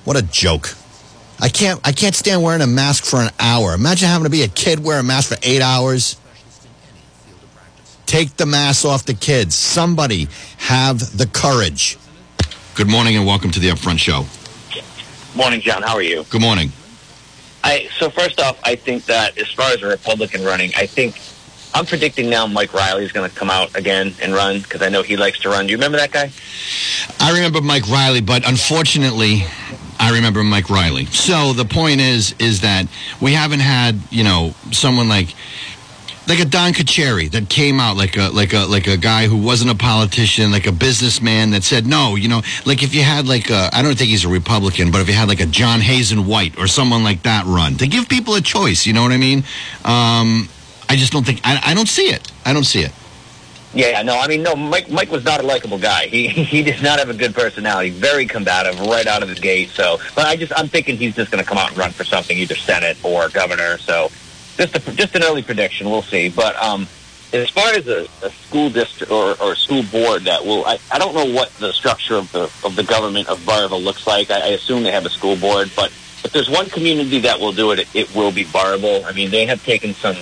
[0.03, 0.75] What a joke.
[1.39, 3.73] I can't I can't stand wearing a mask for an hour.
[3.73, 6.15] Imagine having to be a kid wear a mask for 8 hours.
[8.05, 9.55] Take the mask off the kids.
[9.55, 11.97] Somebody have the courage.
[12.75, 14.27] Good morning and welcome to the Upfront Show.
[15.35, 15.81] Morning, John.
[15.81, 16.23] How are you?
[16.29, 16.71] Good morning.
[17.63, 21.19] I so first off, I think that as far as a Republican running, I think
[21.73, 24.89] I'm predicting now Mike Riley is going to come out again and run because I
[24.89, 25.67] know he likes to run.
[25.67, 26.31] Do you remember that guy?
[27.19, 29.43] I remember Mike Riley, but unfortunately,
[29.99, 31.05] I remember Mike Riley.
[31.05, 32.87] So the point is, is that
[33.21, 35.35] we haven't had you know someone like
[36.29, 39.37] like a Don Carcieri that came out like a like a like a guy who
[39.37, 42.15] wasn't a politician, like a businessman that said no.
[42.15, 45.01] You know, like if you had like a I don't think he's a Republican, but
[45.01, 48.07] if you had like a John Hazen White or someone like that run to give
[48.07, 49.43] people a choice, you know what I mean?
[49.83, 50.47] Um,
[50.89, 52.31] I just don't think I, I don't see it.
[52.45, 52.91] I don't see it.
[53.71, 54.55] Yeah, no, I mean, no.
[54.55, 56.07] Mike, Mike was not a likable guy.
[56.07, 57.91] He he does not have a good personality.
[57.91, 59.69] Very combative right out of the gate.
[59.69, 62.03] So, but I just I'm thinking he's just going to come out and run for
[62.03, 63.77] something, either Senate or governor.
[63.77, 64.09] So,
[64.57, 65.89] just a, just an early prediction.
[65.89, 66.29] We'll see.
[66.29, 66.87] But um,
[67.31, 70.97] as far as a, a school district or, or school board that will, I, I
[70.97, 74.31] don't know what the structure of the of the government of Burrillville looks like.
[74.31, 75.91] I, I assume they have a school board, but
[76.23, 79.05] if there's one community that will do it, it, will be Burrillville.
[79.05, 80.15] I mean, they have taken some.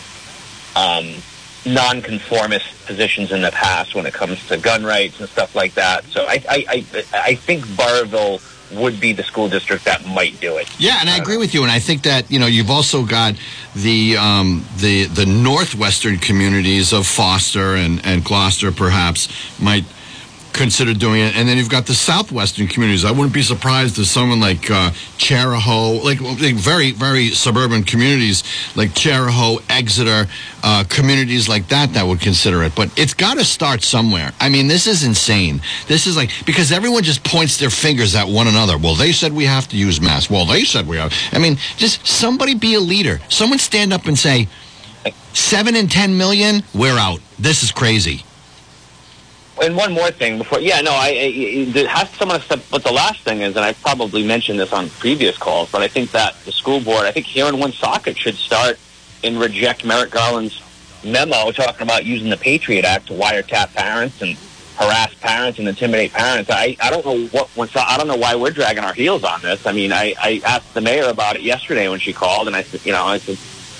[0.77, 1.15] Um,
[1.65, 6.05] nonconformist positions in the past when it comes to gun rights and stuff like that.
[6.05, 10.57] So I I, I, I think Burrillville would be the school district that might do
[10.57, 10.69] it.
[10.79, 11.63] Yeah, and I agree with you.
[11.63, 13.35] And I think that you know you've also got
[13.75, 19.85] the um, the the northwestern communities of Foster and and Glocester perhaps might
[20.58, 21.36] consider doing it.
[21.36, 23.06] And then you've got the southwestern communities.
[23.06, 24.91] I wouldn't be surprised if someone like uh,
[26.04, 28.43] like, like, very, very suburban communities
[28.76, 30.26] like Chariho, Exeter,
[30.63, 32.74] uh, communities like that that would consider it.
[32.76, 34.34] But it's got to start somewhere.
[34.39, 35.62] I mean, this is insane.
[35.88, 38.78] This is like, because everyone just points their fingers at one another.
[38.78, 40.30] Well, they said we have to use masks.
[40.30, 41.13] Well, they said we have.
[41.32, 43.20] I mean, just somebody be a leader.
[43.30, 44.48] Someone stand up and say,
[45.34, 47.20] seven and 10 million, we're out.
[47.39, 48.24] This is crazy
[49.62, 52.62] and one more thing before, yeah, no, I, I has someone step.
[52.70, 55.88] But the last thing is, and I probably mentioned this on previous calls, but I
[55.88, 58.80] think that the school board, I think here in One Woonsocket should start
[59.24, 60.62] and reject Merrick Garland's
[61.04, 64.38] memo talking about using the Patriot Act to wiretap parents and
[64.78, 66.50] harass parents and intimidate parents.
[66.52, 69.65] I, I don't know what I don't know why we're dragging our heels on this.
[69.65, 72.63] I mean, I, I asked the mayor about it yesterday when she called, and I
[72.63, 73.38] said, you know, I said,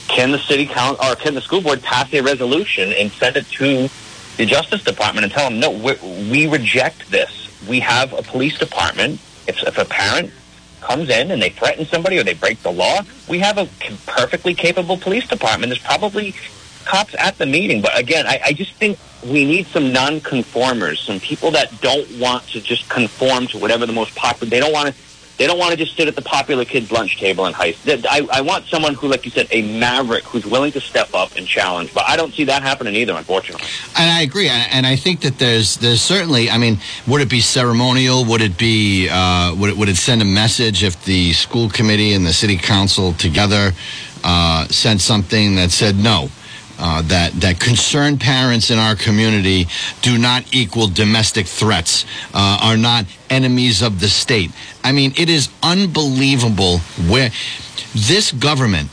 [0.08, 3.46] can the city count or can the school board pass a resolution and send it
[3.52, 3.90] to
[4.38, 7.50] the Justice Department and tell them, no, we, reject this.
[7.68, 10.32] We have a police department If, if a parent
[10.82, 13.68] comes in and they threaten somebody or they break the law, we have a
[14.06, 15.70] perfectly capable police department.
[15.70, 16.36] There's probably
[16.86, 17.82] cops at the meeting.
[17.82, 22.48] But again, I, I just think we need some non-conformers, some people that don't want
[22.50, 24.50] to just conform to whatever the most popular.
[24.50, 25.07] They don't want to.
[25.38, 28.06] They don't want to just sit at the popular kids' lunch table and heist.
[28.10, 31.36] I, I want someone who, like you said, a maverick who's willing to step up
[31.36, 31.94] and challenge.
[31.94, 33.68] But I don't see that happening either, unfortunately.
[33.98, 34.50] And I agree.
[34.50, 36.50] And I think that there's there's certainly.
[36.50, 38.26] I mean, would it be ceremonial?
[38.26, 39.10] Would it be?
[39.12, 42.58] Uh, would it would it send a message if the school committee and the city
[42.58, 43.74] council together
[44.24, 46.30] uh, sent something that said no?
[46.80, 49.68] Uh, that that concerned parents in our community
[50.02, 54.52] do not equal domestic threats, uh, are not enemies of the state.
[54.84, 57.30] I mean, it is unbelievable where
[57.94, 58.90] this government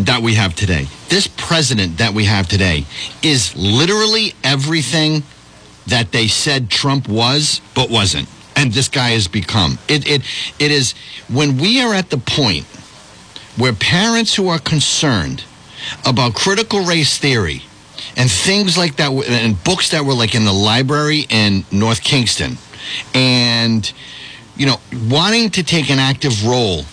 [0.00, 2.84] that we have today, this president that we have today,
[3.22, 5.22] is literally everything
[5.86, 8.28] that they said Trump was, but wasn't.
[8.56, 9.78] And this guy has become.
[9.88, 10.22] It, it,
[10.58, 10.94] it is
[11.28, 12.64] when we are at the point
[13.56, 15.44] where parents who are concerned
[16.06, 17.62] about critical race theory
[18.16, 22.56] and things like that, and books that were like in the library in North Kingstown,
[23.14, 23.92] and
[24.56, 24.76] you know,
[25.08, 26.84] wanting to take an active role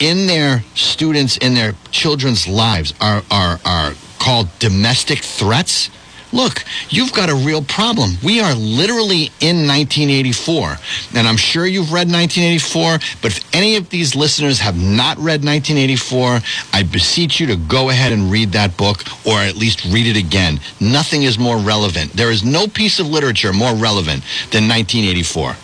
[0.00, 5.90] in their students in their children's lives are are are called domestic threats
[6.34, 8.12] look, you've got a real problem.
[8.22, 10.76] We are literally in 1984.
[11.14, 15.44] And I'm sure you've read 1984, but if any of these listeners have not read
[15.44, 16.40] 1984,
[16.72, 20.18] I beseech you to go ahead and read that book or at least read it
[20.18, 20.60] again.
[20.80, 22.12] Nothing is more relevant.
[22.12, 25.56] There is no piece of literature more relevant than 1984.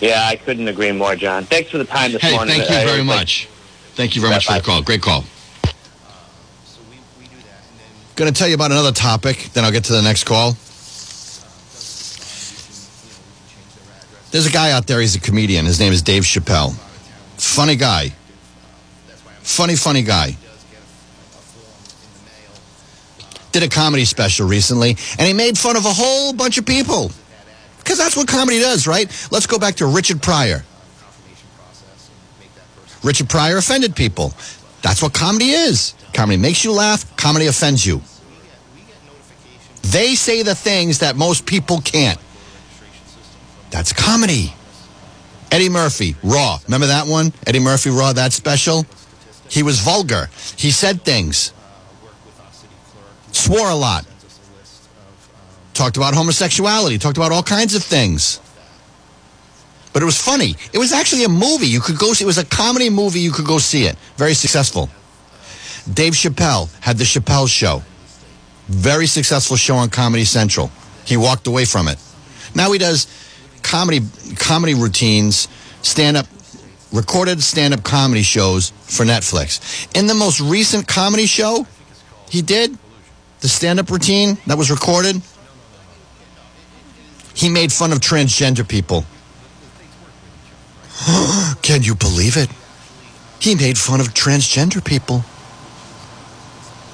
[0.00, 1.44] Yeah, I couldn't agree more, John.
[1.44, 2.56] Thanks for the time this hey, morning.
[2.56, 3.48] Thank you very much.
[3.94, 4.82] Thank you very much for the call.
[4.82, 5.24] Great call.
[8.18, 10.56] Going to tell you about another topic, then I'll get to the next call.
[14.32, 15.64] There's a guy out there, he's a comedian.
[15.64, 16.74] His name is Dave Chappelle.
[17.36, 18.12] Funny guy.
[19.42, 20.36] Funny, funny guy.
[23.52, 27.12] Did a comedy special recently, and he made fun of a whole bunch of people.
[27.78, 29.06] Because that's what comedy does, right?
[29.30, 30.64] Let's go back to Richard Pryor.
[33.04, 34.32] Richard Pryor offended people.
[34.82, 35.94] That's what comedy is.
[36.12, 38.02] Comedy makes you laugh, comedy offends you.
[39.82, 42.18] They say the things that most people can't.
[43.70, 44.52] That's comedy.
[45.50, 46.58] Eddie Murphy, Raw.
[46.66, 47.32] Remember that one?
[47.46, 48.84] Eddie Murphy, Raw, that special?
[49.48, 50.28] He was vulgar.
[50.56, 51.52] He said things.
[53.32, 54.04] Swore a lot.
[55.72, 56.98] Talked about homosexuality.
[56.98, 58.40] Talked about all kinds of things.
[59.92, 60.54] But it was funny.
[60.72, 61.66] It was actually a movie.
[61.66, 62.24] You could go see.
[62.24, 63.20] It was a comedy movie.
[63.20, 63.96] You could go see it.
[64.16, 64.90] Very successful.
[65.92, 67.82] Dave Chappelle had the Chappelle Show.
[68.66, 70.70] Very successful show on Comedy Central.
[71.06, 71.98] He walked away from it.
[72.54, 73.06] Now he does
[73.62, 74.00] comedy
[74.36, 75.48] comedy routines,
[75.82, 76.26] stand up
[76.92, 79.60] recorded stand up comedy shows for Netflix.
[79.96, 81.66] In the most recent comedy show
[82.30, 82.76] he did,
[83.40, 85.20] the stand up routine that was recorded,
[87.34, 89.04] he made fun of transgender people.
[91.62, 92.50] Can you believe it?
[93.40, 95.24] He made fun of transgender people.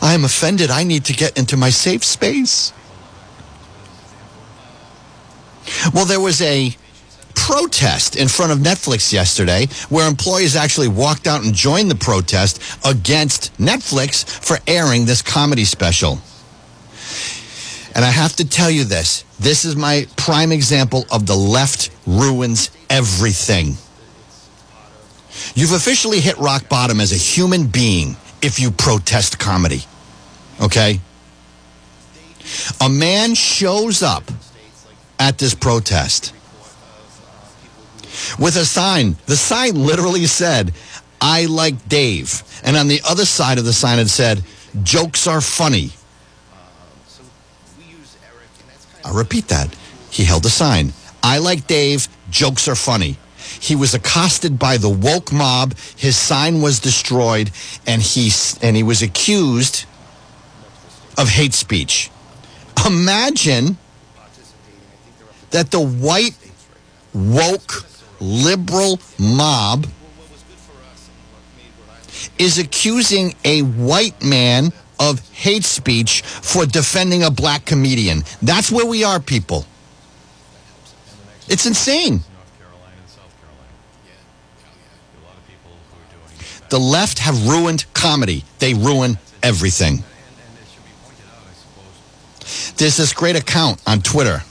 [0.04, 0.70] I am offended.
[0.70, 2.74] I need to get into my safe space.
[5.94, 6.76] Well, there was a
[7.34, 12.60] protest in front of Netflix yesterday where employees actually walked out and joined the protest
[12.84, 16.18] against Netflix for airing this comedy special.
[17.94, 21.90] And I have to tell you this this is my prime example of the left
[22.06, 23.78] ruins everything.
[25.54, 29.82] You've officially hit rock bottom as a human being if you protest comedy.
[30.60, 31.00] Okay?
[32.80, 34.24] A man shows up
[35.18, 36.32] at this protest
[38.38, 39.16] with a sign.
[39.26, 40.72] The sign literally said,
[41.20, 42.42] I like Dave.
[42.64, 44.42] And on the other side of the sign, it said,
[44.82, 45.90] jokes are funny.
[49.04, 49.74] I'll repeat that.
[50.10, 50.92] He held a sign.
[51.22, 53.16] I like Dave, jokes are funny.
[53.60, 55.74] He was accosted by the woke mob.
[55.96, 57.50] His sign was destroyed,
[57.86, 58.30] and he
[58.62, 59.86] and he was accused
[61.18, 62.10] of hate speech.
[62.86, 63.78] Imagine
[65.50, 66.36] that the white,
[67.12, 67.86] woke,
[68.20, 69.86] liberal mob
[72.38, 78.22] is accusing a white man of hate speech for defending a black comedian.
[78.42, 79.64] That's where we are, people.
[81.48, 82.20] It's insane.
[86.70, 88.44] The left have ruined comedy.
[88.58, 90.02] They ruin everything.
[92.76, 94.42] There's this great account on Twitter.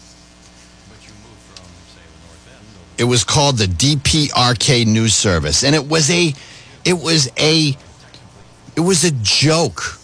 [2.97, 6.33] It was called the DPRK News Service, and it was a,
[6.85, 7.75] it was a,
[8.75, 9.99] it was a joke.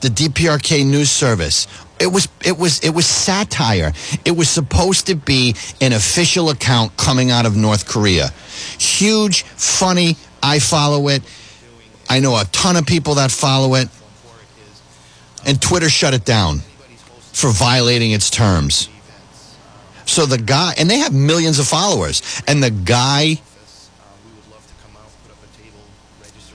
[0.00, 1.66] The DPRK News Service.
[2.00, 3.92] It was it was it was satire.
[4.24, 8.28] It was supposed to be an official account coming out of North Korea.
[8.78, 10.16] Huge, funny.
[10.42, 11.22] I follow it.
[12.08, 13.88] I know a ton of people that follow it.
[15.46, 16.58] And Twitter shut it down
[17.32, 18.88] for violating its terms.
[20.06, 23.40] So the guy, and they have millions of followers, and the guy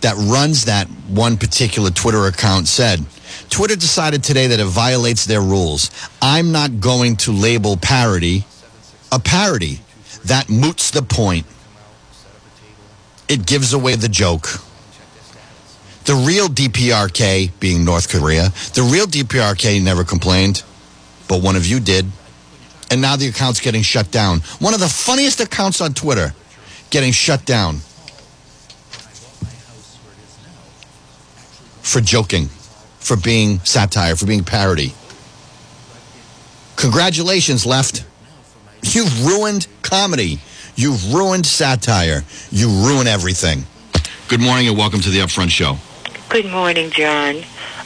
[0.02, 3.04] that runs that one particular Twitter account said,
[3.50, 5.90] Twitter decided today that it violates their rules.
[6.22, 8.46] I'm not going to label parody
[9.16, 9.80] a parody.
[10.26, 11.46] That moots the point.
[13.28, 14.48] It gives away the joke.
[16.06, 20.64] The real DPRK, being North Korea, the real DPRK never complained,
[21.28, 22.06] but one of you did.
[22.92, 24.42] And now the account's getting shut down.
[24.60, 26.36] One of the funniest accounts on Twitter
[26.92, 27.78] getting shut down
[31.82, 32.50] for joking,
[33.00, 34.94] for being satire, for being parody.
[36.76, 38.06] Congratulations, left.
[38.84, 40.40] You've ruined comedy.
[40.76, 42.24] You've ruined satire.
[42.52, 43.64] You ruin everything.
[44.28, 45.78] Good morning and welcome to the Upfront Show.
[46.36, 47.38] Good morning, John.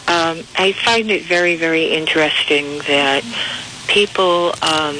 [0.07, 3.23] Um, I find it very, very interesting that
[3.87, 4.97] people um,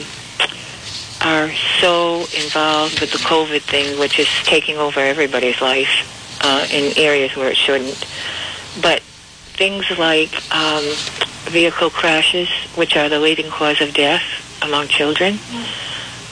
[1.26, 1.50] are
[1.82, 7.36] so involved with the COVID thing, which is taking over everybody's life uh, in areas
[7.36, 7.98] where it shouldn't.
[8.84, 10.84] But things like um,
[11.46, 15.40] vehicle crashes, which are the leading cause of death among children,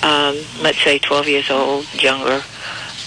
[0.03, 2.43] um, let's say 12 years old, younger,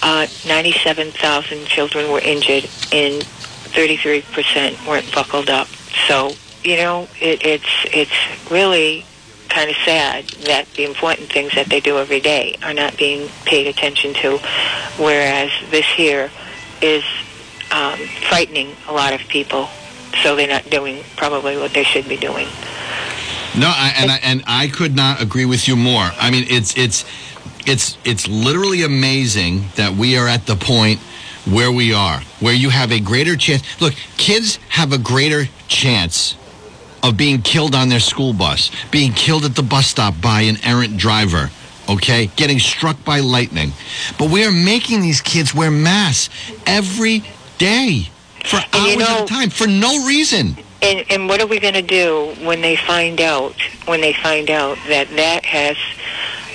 [0.03, 3.25] uh, 97,000 children were injured and
[3.71, 5.67] 33% weren't buckled up.
[6.07, 6.31] So,
[6.63, 9.05] you know, it, it's, it's really
[9.49, 13.27] kind of sad that the important things that they do every day are not being
[13.45, 14.37] paid attention to,
[14.97, 16.31] whereas this here
[16.81, 17.03] is
[17.71, 17.99] um,
[18.29, 19.67] frightening a lot of people,
[20.23, 22.47] so they're not doing probably what they should be doing.
[23.57, 26.09] No, I, and I, and I could not agree with you more.
[26.17, 27.03] I mean, it's it's
[27.65, 31.01] it's it's literally amazing that we are at the point
[31.45, 33.63] where we are, where you have a greater chance.
[33.81, 36.35] Look, kids have a greater chance
[37.03, 40.57] of being killed on their school bus, being killed at the bus stop by an
[40.63, 41.49] errant driver,
[41.89, 43.71] okay, getting struck by lightning.
[44.19, 46.33] But we are making these kids wear masks
[46.67, 47.23] every
[47.57, 48.09] day
[48.43, 50.57] for And hours you know- at a time for no reason.
[50.83, 53.53] And, and what are we going to do when they find out
[53.85, 55.77] when they find out that that has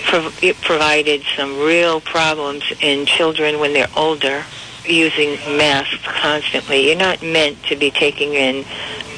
[0.04, 4.44] prov- it provided some real problems in children when they're older
[4.88, 6.86] using masks constantly?
[6.88, 8.64] You're not meant to be taking in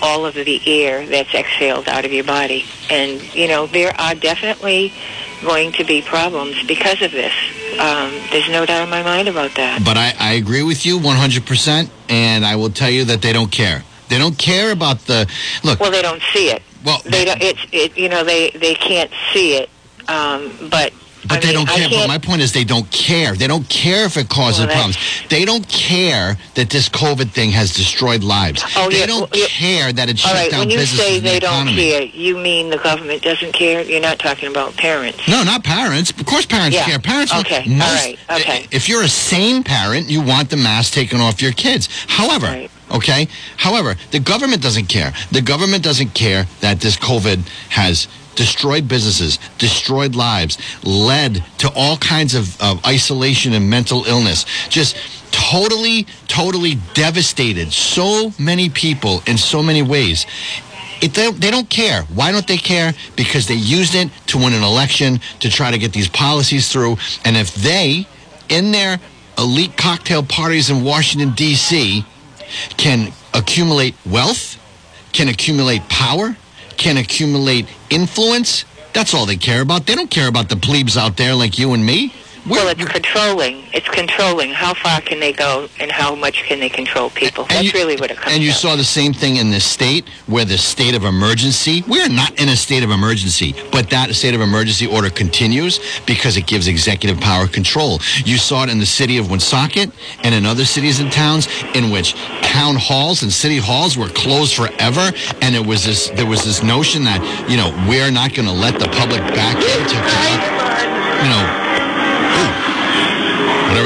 [0.00, 4.14] all of the air that's exhaled out of your body, and you know there are
[4.14, 4.92] definitely
[5.42, 7.32] going to be problems because of this.
[7.78, 9.82] Um, there's no doubt in my mind about that.
[9.84, 13.50] But I, I agree with you 100%, and I will tell you that they don't
[13.52, 13.84] care.
[14.08, 15.30] They don't care about the.
[15.62, 16.62] Look, Well, they don't see it.
[16.84, 19.68] well, they don't it's it you know they they can't see it
[20.08, 20.92] um but
[21.28, 21.88] But I they mean, don't care.
[21.90, 23.34] But my point is, they don't care.
[23.34, 24.98] They don't care if it causes Well, problems.
[25.28, 28.64] They don't care that this COVID thing has destroyed lives.
[28.76, 31.20] Oh, they yeah, don't well, care that it all shut right down when you say
[31.20, 35.18] the they don't care you mean the government doesn't care you're not talking about parents
[35.28, 36.10] No, not parents.
[36.10, 36.84] Of course, parents Yeah.
[36.86, 36.98] care.
[36.98, 37.32] Parents.
[37.34, 37.64] Okay.
[37.66, 38.18] Most, All right.
[38.30, 38.66] Okay.
[38.70, 41.88] If you're a sane parent, you want the mask taken off your kids.
[42.08, 42.70] However, Right.
[42.92, 43.28] okay.
[43.56, 45.12] However, the government doesn't care.
[45.32, 48.08] The government doesn't care that this COVID has
[48.38, 54.46] destroyed businesses, destroyed lives, led to all kinds of, of isolation and mental illness.
[54.68, 54.96] Just
[55.32, 60.24] totally, totally devastated so many people in so many ways.
[61.02, 62.02] It, they, they don't care.
[62.14, 62.94] Why don't they care?
[63.16, 66.96] Because they used it to win an election to try to get these policies through.
[67.24, 68.06] And if they,
[68.48, 69.00] in their
[69.36, 72.04] elite cocktail parties in Washington, D.C.,
[72.76, 74.60] can accumulate wealth,
[75.12, 76.36] can accumulate power,
[76.78, 78.64] can accumulate influence,
[78.94, 79.86] that's all they care about.
[79.86, 82.14] They don't care about the plebes out there like you and me.
[82.48, 83.64] Well it's controlling.
[83.72, 84.52] It's controlling.
[84.52, 87.44] How far can they go and how much can they control people?
[87.44, 89.64] And that's you- really what it comes And you saw the same thing in this
[89.64, 94.14] state where the state of emergency, we're not in a state of emergency, but that
[94.14, 98.00] state of emergency order continues because it gives executive power control.
[98.24, 99.90] You saw it in the city of Woonsocket
[100.22, 104.54] and in other cities and towns in which town halls and city halls were closed
[104.54, 108.48] forever and it was this there was this notion that, you know, we're not going
[108.48, 109.98] to let the public back in to
[111.22, 111.67] you know,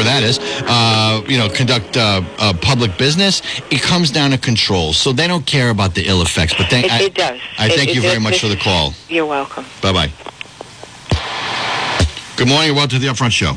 [0.03, 0.39] whatever that is,
[0.69, 4.93] uh, you know, conduct uh, uh, public business, it comes down to control.
[4.93, 6.55] So they don't care about the ill effects.
[6.55, 8.49] But thank, it, I, it does I It- thank it- you very it- much for
[8.49, 8.95] the call.
[9.09, 10.13] you're welcome Bye bye.
[12.37, 12.75] Good morning.
[12.75, 13.53] Welcome to the Upfront Show.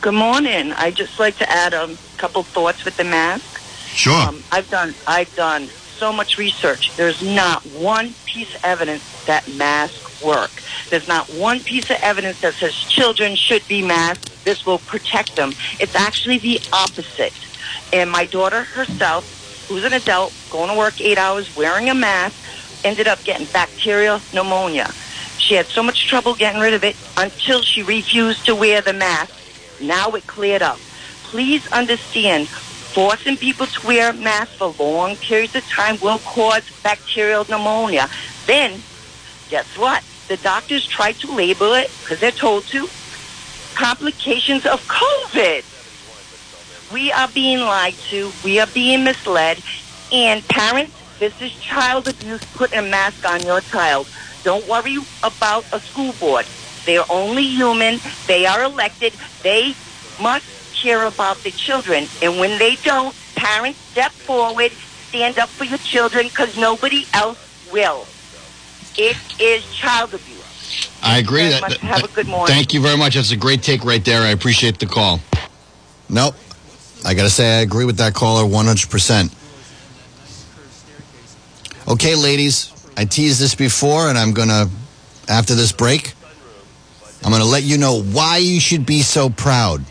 [0.00, 0.72] Good morning.
[0.72, 3.60] I just like to add a couple thoughts with the mask.
[3.94, 4.14] Sure.
[4.14, 6.94] Um, I've done I've done so much research.
[6.96, 10.50] There's not one piece of evidence that masks work.
[10.90, 14.30] There's not one piece of evidence that says children should be masked.
[14.46, 15.52] This will protect them.
[15.80, 17.34] It's actually the opposite.
[17.92, 22.36] And my daughter herself, who's an adult, going to work eight hours, wearing a mask,
[22.84, 24.88] ended up getting bacterial pneumonia.
[25.38, 28.92] She had so much trouble getting rid of it until she refused to wear the
[28.92, 29.34] mask.
[29.80, 30.78] Now it cleared up.
[31.24, 37.44] Please understand, forcing people to wear masks for long periods of time will cause bacterial
[37.48, 38.08] pneumonia.
[38.46, 38.80] Then,
[39.50, 40.04] guess what?
[40.28, 42.88] The doctors try to label it, because they're told to,
[43.76, 45.62] complications of COVID.
[46.92, 48.32] We are being lied to.
[48.44, 49.62] We are being misled.
[50.10, 52.42] And parents, this is child abuse.
[52.54, 54.08] Put a mask on your child.
[54.42, 56.46] Don't worry about a school board.
[56.86, 58.00] They are only human.
[58.26, 59.12] They are elected.
[59.42, 59.74] They
[60.20, 60.46] must
[60.80, 62.06] care about the children.
[62.22, 64.72] And when they don't, parents step forward,
[65.08, 67.38] stand up for your children because nobody else
[67.72, 68.06] will.
[68.96, 70.55] It is child abuse.
[71.06, 71.48] I agree.
[71.48, 72.54] That, that- Have a good morning.
[72.54, 73.14] Thank you very much.
[73.14, 74.22] That's a great take right there.
[74.22, 75.20] I appreciate the call.
[76.08, 76.34] Nope.
[77.04, 79.32] I got to say, I agree with that caller 100%.
[81.88, 84.68] Okay, ladies, I teased this before, and I'm going to,
[85.28, 86.14] after this break,
[87.24, 89.84] I'm going to let you know why you should be so proud.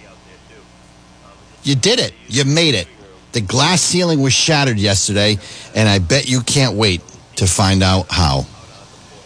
[1.63, 2.13] You did it.
[2.27, 2.87] You made it.
[3.31, 5.37] The glass ceiling was shattered yesterday,
[5.73, 7.01] and I bet you can't wait
[7.37, 8.45] to find out how.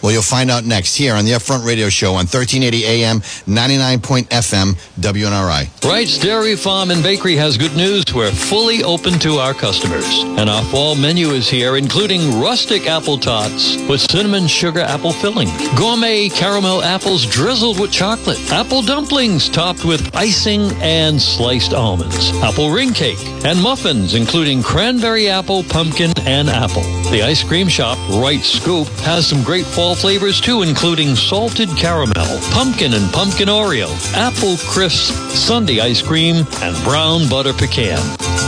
[0.01, 4.73] Well, you'll find out next here on the Upfront Radio Show on 1380 AM, 99.FM,
[4.99, 5.83] WNRI.
[5.83, 8.05] Wright's Dairy Farm and Bakery has good news.
[8.13, 10.05] We're fully open to our customers.
[10.37, 15.49] And our fall menu is here, including rustic apple tarts with cinnamon sugar apple filling,
[15.75, 22.69] gourmet caramel apples drizzled with chocolate, apple dumplings topped with icing and sliced almonds, apple
[22.71, 26.83] ring cake, and muffins, including cranberry apple, pumpkin, and apple.
[27.11, 32.39] The ice cream shop, Wright Scoop, has some great fall flavors too, including salted caramel,
[32.51, 37.99] pumpkin and pumpkin Oreo, apple crisp Sunday ice cream, and brown butter pecan.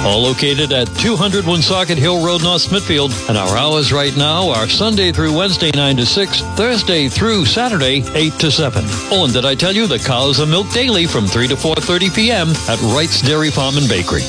[0.04, 3.12] All located at 200 Woonsocket Hill Road, North Smithfield.
[3.30, 8.04] And our hours right now are Sunday through Wednesday, 9 to 6, Thursday through Saturday,
[8.16, 8.84] 8 to 7.
[9.12, 12.16] Oh, and did I tell you the cows are milked daily from 3 to 4.30
[12.16, 12.50] p.m.
[12.68, 14.24] at Wright's Dairy Farm and Bakery.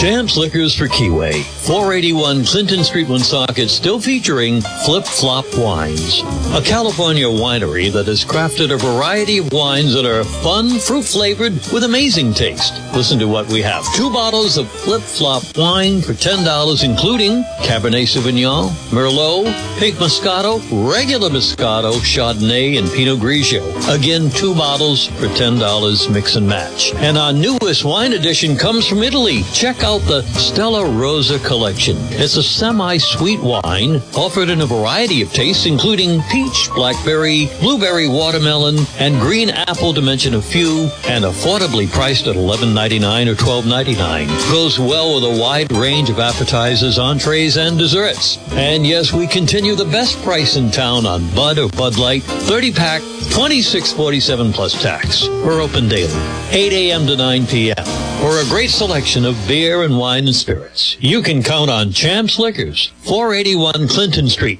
[0.00, 1.42] Champs Liquors for Keyway.
[1.66, 6.20] 481 Clinton Street, Woonsocket, still featuring Flip Flop Wines.
[6.52, 11.54] A California winery that has crafted a variety of wines that are fun, fruit flavored,
[11.72, 12.74] with amazing taste.
[12.94, 13.86] Listen to what we have.
[13.94, 19.46] Two bottles of Flip Flop wine for $10, including Cabernet Sauvignon, Merlot,
[19.78, 20.60] Pink Moscato,
[20.92, 23.64] regular Moscato, Chardonnay, and Pinot Grigio.
[23.88, 26.94] Again, two bottles for $10, mix and match.
[26.96, 29.42] And our newest wine edition comes from Italy.
[29.54, 31.96] Check out the Stella Rosa collection.
[32.10, 38.78] It's a semi-sweet wine offered in a variety of tastes, including peach, blackberry, blueberry, watermelon,
[38.98, 44.26] and green apple, to mention a few, and affordably priced at $11.99 or $12.99.
[44.50, 48.38] Goes well with a wide range of appetizers, entrees, and desserts.
[48.54, 52.72] And yes, we continue the best price in town on Bud or Bud Light, 30
[52.72, 55.28] pack, 26.47 plus tax.
[55.28, 56.12] We're open daily,
[56.50, 57.06] 8 a.m.
[57.06, 58.05] to 9 p.m.
[58.26, 62.40] For a great selection of beer and wine and spirits, you can count on Champs
[62.40, 64.58] Liquors, 481 Clinton Street.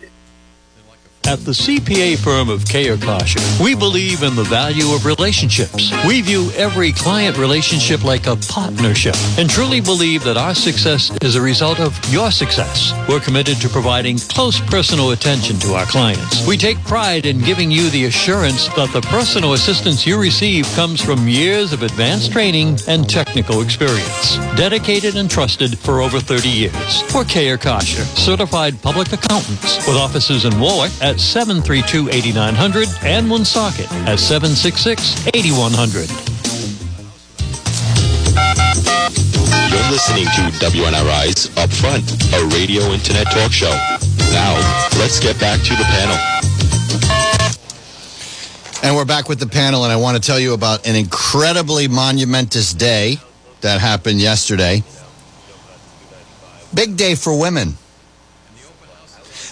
[1.28, 5.90] At the CPA firm of Kayer Kasha, we believe in the value of relationships.
[6.06, 11.34] We view every client relationship like a partnership and truly believe that our success is
[11.34, 12.92] a result of your success.
[13.08, 16.46] We're committed to providing close personal attention to our clients.
[16.46, 21.00] We take pride in giving you the assurance that the personal assistance you receive comes
[21.00, 24.36] from years of advanced training and technical experience.
[24.54, 27.02] Dedicated and trusted for over 30 years.
[27.12, 34.18] We're Kayer Kasha, certified public accountants with offices in Warwick at 732-8900 and Woonsocket at
[34.18, 36.08] 766-8100.
[39.70, 43.74] You're listening to WNRI's Upfront, a radio internet talk show.
[44.32, 44.54] Now,
[44.98, 46.16] let's get back to the panel.
[48.82, 51.88] And we're back with the panel, and I want to tell you about an incredibly
[51.88, 53.18] monumentous day
[53.62, 54.82] that happened yesterday.
[56.74, 57.76] Big day for women.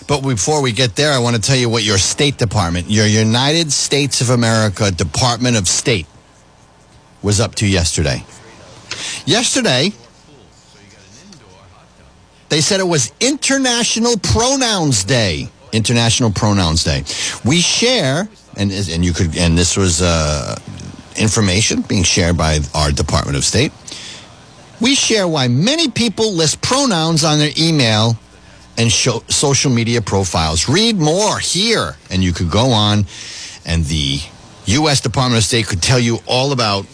[0.07, 3.07] But before we get there, I want to tell you what your State Department, your
[3.07, 6.07] United States of America Department of State,
[7.23, 8.23] was up to yesterday.
[9.25, 9.93] Yesterday,
[12.51, 15.49] they said it was International Pronouns Day.
[15.73, 17.03] International Pronouns Day.
[17.45, 20.57] We share, and and you could, and this was uh,
[21.17, 23.73] information being shared by our Department of State.
[24.81, 28.19] We share why many people list pronouns on their email
[28.77, 30.69] and show, social media profiles.
[30.69, 33.07] Read more here, and you could go on,
[33.65, 34.21] and the
[34.67, 35.01] U.S.
[35.01, 36.87] Department of State could tell you all about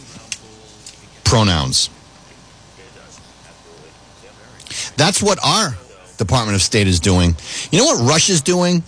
[1.25, 1.91] pronouns.
[4.97, 5.77] That's what our
[6.19, 7.35] Department of State is doing.
[7.71, 8.83] You know what Russia's doing?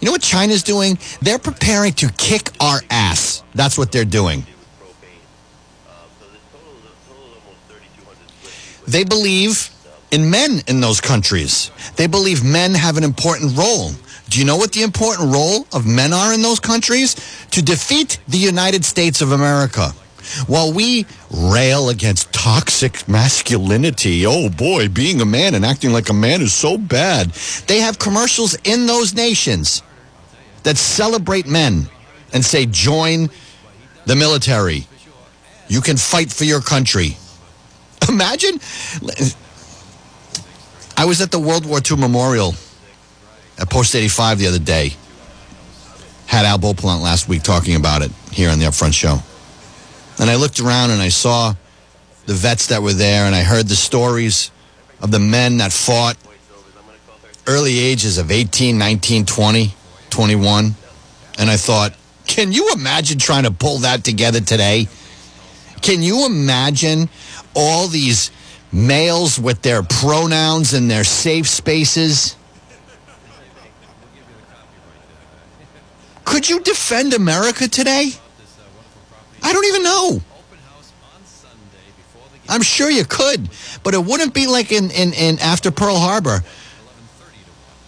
[0.00, 0.98] You know what China's doing?
[1.20, 3.42] They're preparing to kick our ass.
[3.54, 4.46] That's what they're doing.
[8.86, 9.70] They believe
[10.10, 11.70] in men in those countries.
[11.96, 13.90] They believe men have an important role.
[14.28, 17.14] Do you know what the important role of men are in those countries?
[17.50, 19.92] To defeat the United States of America.
[20.46, 26.14] While we rail against toxic masculinity, oh boy, being a man and acting like a
[26.14, 27.30] man is so bad.
[27.66, 29.82] They have commercials in those nations
[30.62, 31.88] that celebrate men
[32.32, 33.30] and say, join
[34.06, 34.86] the military.
[35.68, 37.16] You can fight for your country.
[38.08, 38.60] Imagine.
[41.00, 42.54] I was at the World War II Memorial
[43.58, 44.92] at Post 85 the other day.
[46.26, 49.16] Had Al Beauplant last week talking about it here on the Upfront Show.
[50.18, 51.54] And I looked around and I saw
[52.26, 54.50] the vets that were there and I heard the stories
[55.00, 56.18] of the men that fought
[57.46, 59.74] early ages of 18, 19, 20,
[60.10, 60.74] 21.
[61.38, 61.94] And I thought,
[62.26, 64.86] can you imagine trying to pull that together today?
[65.80, 67.08] Can you imagine
[67.56, 68.30] all these
[68.72, 72.36] males with their pronouns and their safe spaces?
[76.24, 78.12] Could you defend America today?
[79.42, 80.22] I don't even know.
[82.48, 83.48] I'm sure you could,
[83.84, 86.42] but it wouldn't be like in, in, in after Pearl Harbor.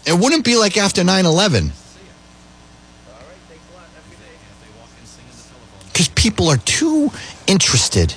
[0.07, 1.73] It wouldn't be like after 9 11.
[5.87, 7.11] Because people are too
[7.47, 8.15] interested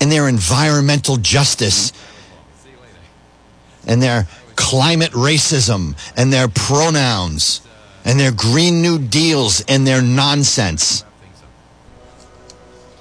[0.00, 1.92] in their environmental justice
[3.86, 4.26] and their
[4.56, 7.62] climate racism and their pronouns
[8.04, 11.04] and their Green New Deals and their nonsense.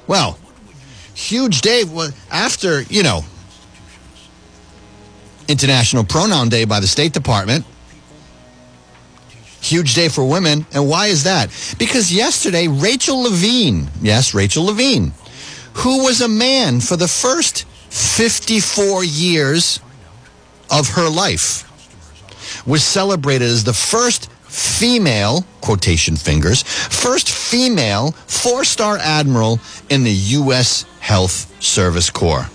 [0.07, 0.39] Well,
[1.13, 1.83] huge day
[2.31, 3.21] after, you know,
[5.47, 7.65] International Pronoun Day by the State Department.
[9.61, 10.65] Huge day for women.
[10.73, 11.49] And why is that?
[11.77, 15.11] Because yesterday, Rachel Levine, yes, Rachel Levine,
[15.77, 19.79] who was a man for the first 54 years
[20.71, 21.63] of her life,
[22.65, 29.59] was celebrated as the first female, quotation fingers, first female four star admiral
[29.89, 30.83] in the U.S.
[30.99, 32.49] Health Service Corps.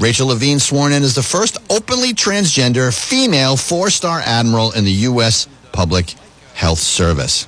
[0.00, 4.92] Rachel Levine sworn in as the first openly transgender female four star admiral in the
[5.08, 5.46] U.S.
[5.72, 6.14] Public
[6.54, 7.46] Health Service.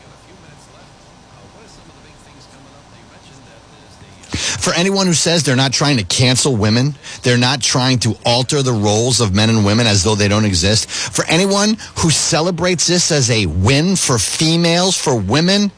[4.63, 6.95] For anyone who says they're not trying to cancel women,
[7.25, 10.45] they're not trying to alter the roles of men and women as though they don't
[10.45, 10.89] exist.
[10.89, 15.73] For anyone who celebrates this as a win for females, for women,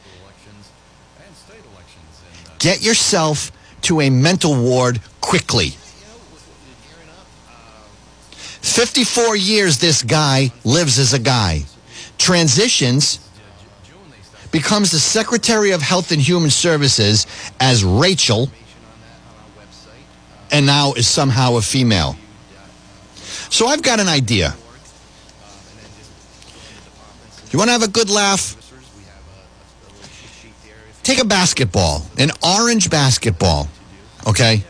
[2.59, 5.69] get yourself to a mental ward quickly.
[8.61, 11.63] 54 years this guy lives as a guy.
[12.19, 13.27] Transitions
[14.51, 17.25] becomes the Secretary of Health and Human Services
[17.59, 18.51] as Rachel
[20.55, 22.15] and now is somehow a female.
[23.49, 24.55] So I've got an idea.
[27.51, 28.55] You want to have a good laugh?
[31.03, 33.67] Take a basketball, an orange basketball,
[34.25, 34.63] okay?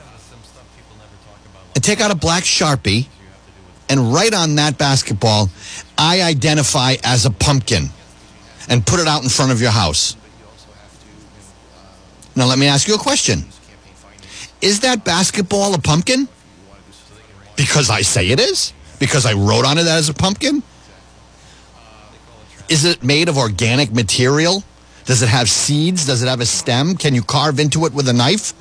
[1.75, 3.05] And take out a black Sharpie
[3.87, 5.51] and write on that basketball,
[5.99, 7.91] I identify as a pumpkin,
[8.69, 10.17] and put it out in front of your house.
[12.35, 13.45] Now, let me ask you a question
[14.65, 16.27] Is that basketball a pumpkin?
[17.55, 18.73] Because I say it is?
[18.97, 20.63] Because I wrote on it as a pumpkin?
[22.67, 24.63] Is it made of organic material?
[25.05, 26.07] Does it have seeds?
[26.07, 26.95] Does it have a stem?
[26.95, 28.53] Can you carve into it with a knife?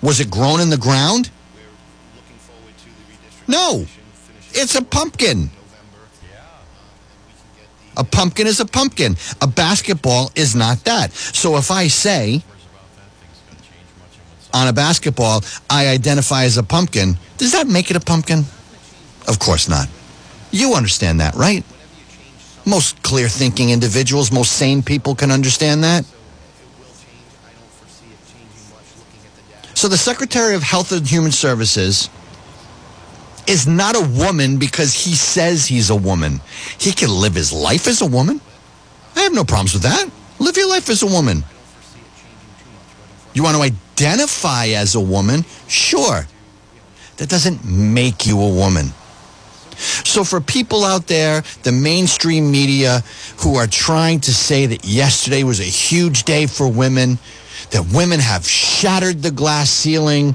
[0.00, 1.28] Was it grown in the ground?
[3.48, 3.84] No.
[4.52, 5.50] It's a pumpkin.
[7.96, 9.16] A pumpkin is a pumpkin.
[9.42, 11.12] A basketball is not that.
[11.12, 12.44] So if I say
[14.58, 18.40] on a basketball, I identify as a pumpkin, does that make it a pumpkin?
[19.28, 19.88] Of course not.
[20.50, 21.64] You understand that, right?
[22.66, 26.04] Most clear thinking individuals, most sane people can understand that.
[29.74, 32.10] So the Secretary of Health and Human Services
[33.46, 36.40] is not a woman because he says he's a woman.
[36.78, 38.40] He can live his life as a woman.
[39.14, 40.10] I have no problems with that.
[40.40, 41.44] Live your life as a woman.
[43.34, 45.44] You want to identify as a woman?
[45.66, 46.26] Sure.
[47.16, 48.92] That doesn't make you a woman.
[50.04, 53.00] So, for people out there, the mainstream media
[53.38, 57.18] who are trying to say that yesterday was a huge day for women,
[57.70, 60.34] that women have shattered the glass ceiling,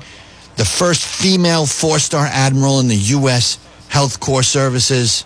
[0.55, 3.57] the first female four star admiral in the U.S.
[3.89, 5.25] Health Corps Services,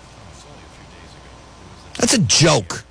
[1.98, 2.84] that's a joke.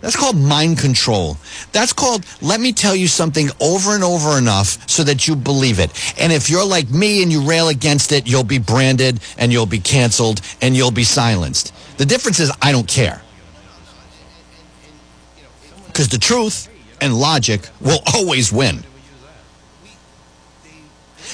[0.00, 1.36] That's called mind control.
[1.72, 5.80] That's called let me tell you something over and over enough so that you believe
[5.80, 5.90] it.
[6.18, 9.66] And if you're like me and you rail against it, you'll be branded and you'll
[9.66, 11.74] be canceled and you'll be silenced.
[11.98, 13.22] The difference is I don't care.
[15.86, 16.68] Because the truth
[17.00, 18.84] and logic will always win.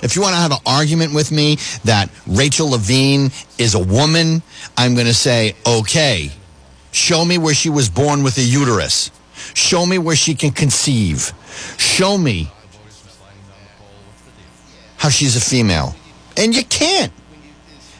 [0.02, 4.42] If you want to have an argument with me that Rachel Levine is a woman,
[4.76, 6.30] I'm going to say, okay,
[7.04, 9.10] Show me where she was born with a uterus.
[9.52, 11.34] Show me where she can conceive.
[11.76, 12.50] Show me
[14.96, 15.94] how she's a female.
[16.38, 17.12] And you can't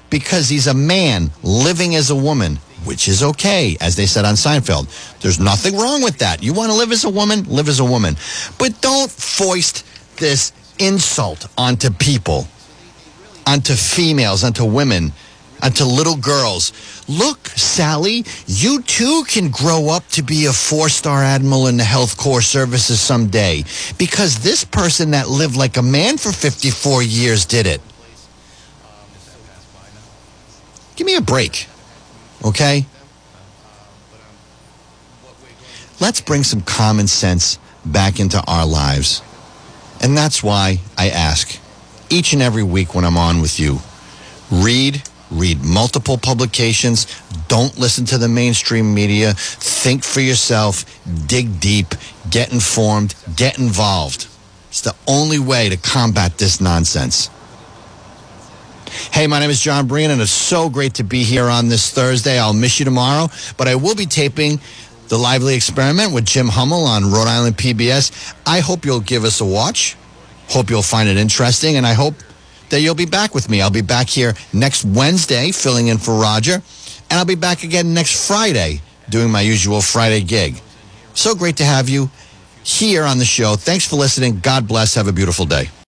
[0.09, 4.37] because he's a man living as a woman, which is okay, as they said on
[4.37, 4.89] Seinfeld.
[5.21, 6.43] There's nothing wrong with that.
[6.43, 7.45] You want to live as a woman?
[7.45, 8.17] Live as a woman.
[8.59, 9.85] But don't foist
[10.17, 12.49] this insult onto people,
[13.47, 15.13] onto females, onto women
[15.63, 16.73] and to little girls.
[17.09, 21.85] Look, Sally, you too can grow up to be a four star admiral in the
[21.85, 23.65] health corps services someday
[23.99, 27.81] because this person that lived like a man for 54 years did it.
[30.97, 31.67] Give me a break,
[32.45, 32.87] okay?
[36.01, 39.23] Let's bring some common sense back into our lives.
[40.01, 41.59] And that's why I ask
[42.11, 43.79] each and every week when I'm on with you
[44.51, 45.03] read
[45.35, 47.07] read multiple publications,
[47.49, 50.85] don't listen to the mainstream media, think for yourself,
[51.27, 51.95] dig deep,
[52.31, 54.29] get informed, get involved.
[54.69, 57.31] It's the only way to combat this nonsense.
[59.13, 61.91] Hey, my name is John Breen, and it's so great to be here on this
[61.91, 62.39] Thursday.
[62.39, 64.61] I'll miss you tomorrow, but I will be taping
[65.09, 68.35] the Lively Experiment with Jim Hummel on Rhode Island PBS.
[68.47, 69.97] I hope you'll give us a watch.
[70.49, 72.15] Hope you'll find it interesting, and I hope
[72.75, 73.63] that you'll be back with me.
[73.63, 77.95] I'll be back here next Wednesday filling in for Roger, and I'll be back again
[77.95, 80.61] next Friday doing my usual Friday gig.
[81.15, 82.11] So great to have you
[82.65, 83.55] here on the show.
[83.55, 84.41] Thanks for listening.
[84.41, 84.97] God bless.
[84.97, 85.69] Have a beautiful day.